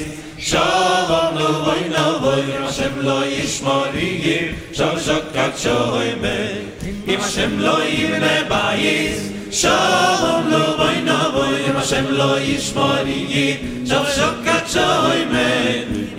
Shalom 0.46 1.42
lo 1.42 1.66
vayna 1.66 2.22
voy 2.22 2.46
ma 2.62 2.70
shem 2.70 3.02
lo 3.02 3.26
yishmari 3.26 4.10
ye 4.26 4.38
shav 4.78 4.94
shav 5.06 5.24
katshoy 5.34 6.22
men 6.22 6.70
im 7.14 7.22
shem 7.34 7.58
lo 7.58 7.82
yivne 7.82 8.46
bayis 8.52 9.34
shalom 9.50 10.52
lo 10.52 10.78
vayna 10.78 11.18
voy 11.34 11.74
ma 11.74 11.82
shem 11.82 12.06
lo 12.20 12.38
yishmari 12.38 13.18
ye 13.34 13.48
shav 13.90 14.06
shav 14.14 14.36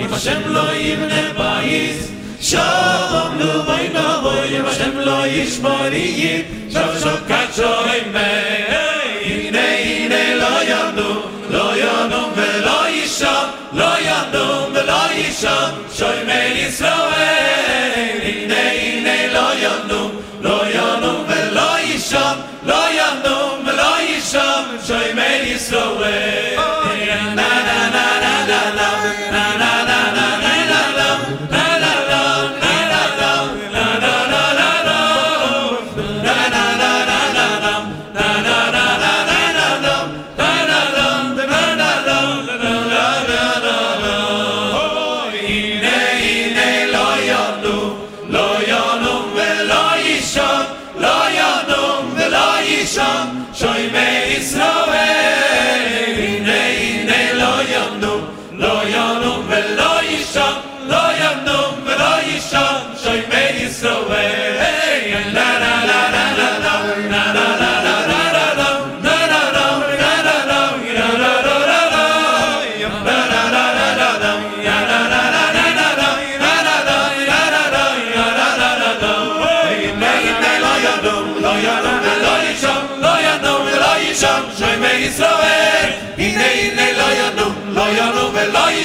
im 0.02 0.12
shem 0.24 0.42
lo 0.56 0.66
yivne 0.74 1.22
bayis 1.38 2.10
shalom 2.40 3.38
lo 3.38 3.52
vayna 3.70 4.06
voy 4.26 4.58
ma 4.66 4.74
lo 5.06 5.20
yishmari 5.36 6.04
ye 6.24 6.34
shav 6.74 6.98
shav 6.98 8.85
שם, 15.40 15.70
shoy 15.98 16.24
מי 16.26 16.60
ישראל, 16.66 18.20
הנה 18.22 18.70
הנה 18.70 19.26
לא 19.32 19.54
ינום, 19.54 20.10
לא 20.40 20.62
ינום 20.70 21.24
ולא 21.28 21.80
ישם, 21.80 22.34
לא 22.62 22.84
ינום 22.90 23.66
ולא 23.66 24.00
ישם, 24.02 24.62
שוי 24.86 25.12
ישראל. 25.42 26.55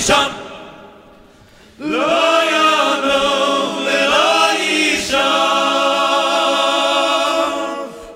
ישן 0.01 0.27
לא 1.79 2.43
יענו 2.51 3.85
ולא 3.85 4.49
ישן 4.59 5.17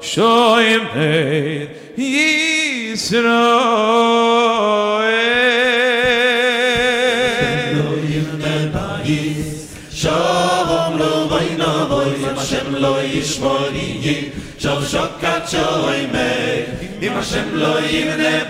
שוים 0.02 0.82
את 0.88 2.00
ישראל. 2.00 3.26
אלוהים 7.72 8.26
אל 8.44 8.70
פייס 8.74 9.74
שום 9.94 10.98
לא 10.98 11.28
בין 11.30 11.62
אבוי 11.62 12.16
אם 12.20 12.38
השם 12.38 12.76
לא 12.76 12.98
ישמור 13.04 13.68
יהיה 13.74 14.22
שוקת 14.90 15.50
שוים 15.52 16.10
אם 17.02 17.12
השם 17.18 17.46
לא 17.54 17.80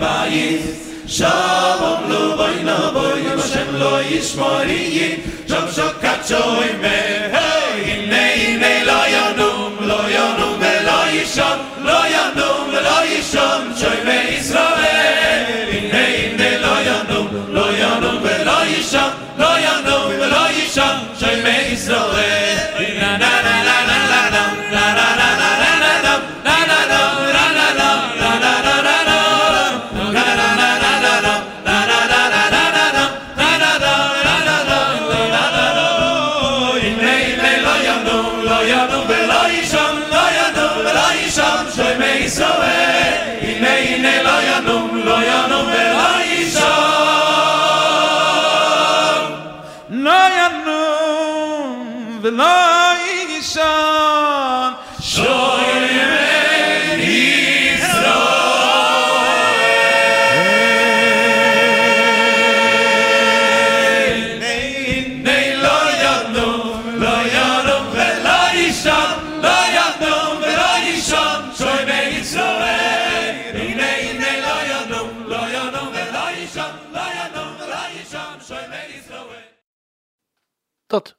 בייס 0.00 0.86
Shalom 1.08 2.10
lo 2.10 2.36
boy 2.36 2.64
no 2.64 2.92
boy, 2.92 3.22
Hashem 3.22 3.78
lo 3.78 4.02
yishmoriyi, 4.02 5.22
Jom 5.46 5.68
shokat 5.70 6.26
shoy 6.26 6.74
mei. 6.82 7.15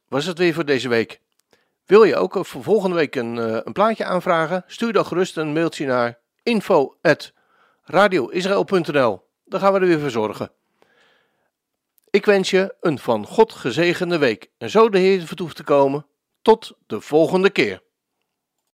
Was 0.08 0.26
het 0.26 0.38
weer 0.38 0.54
voor 0.54 0.66
deze 0.66 0.90
week. 0.90 1.22
Wil 1.86 2.04
je 2.04 2.16
ook 2.16 2.46
voor 2.46 2.64
volgende 2.64 2.96
week 2.96 3.16
een, 3.16 3.40
eh, 3.40 3.60
een 3.64 3.74
plaatje 3.74 4.06
aanvragen? 4.06 4.64
Stuur 4.68 4.94
dan 4.94 5.06
gerust 5.06 5.38
een 5.38 5.54
mailtje 5.54 5.86
naar 5.86 6.20
info.radioisrael.nl. 6.44 9.26
Dan 9.46 9.60
gaan 9.60 9.74
we 9.74 9.80
er 9.80 9.88
weer 9.88 10.00
voor 10.00 10.10
zorgen. 10.10 10.52
Ik 12.10 12.26
wens 12.26 12.50
je 12.50 12.76
een 12.82 13.00
van 13.00 13.26
God 13.26 13.54
gezegende 13.54 14.18
week 14.18 14.50
en 14.58 14.70
zo 14.70 14.90
de 14.90 14.98
Heer 14.98 15.22
vertoeft 15.22 15.56
te 15.56 15.64
komen. 15.64 16.06
Tot 16.42 16.78
de 16.88 17.02
volgende 17.02 17.50
keer. 17.50 17.86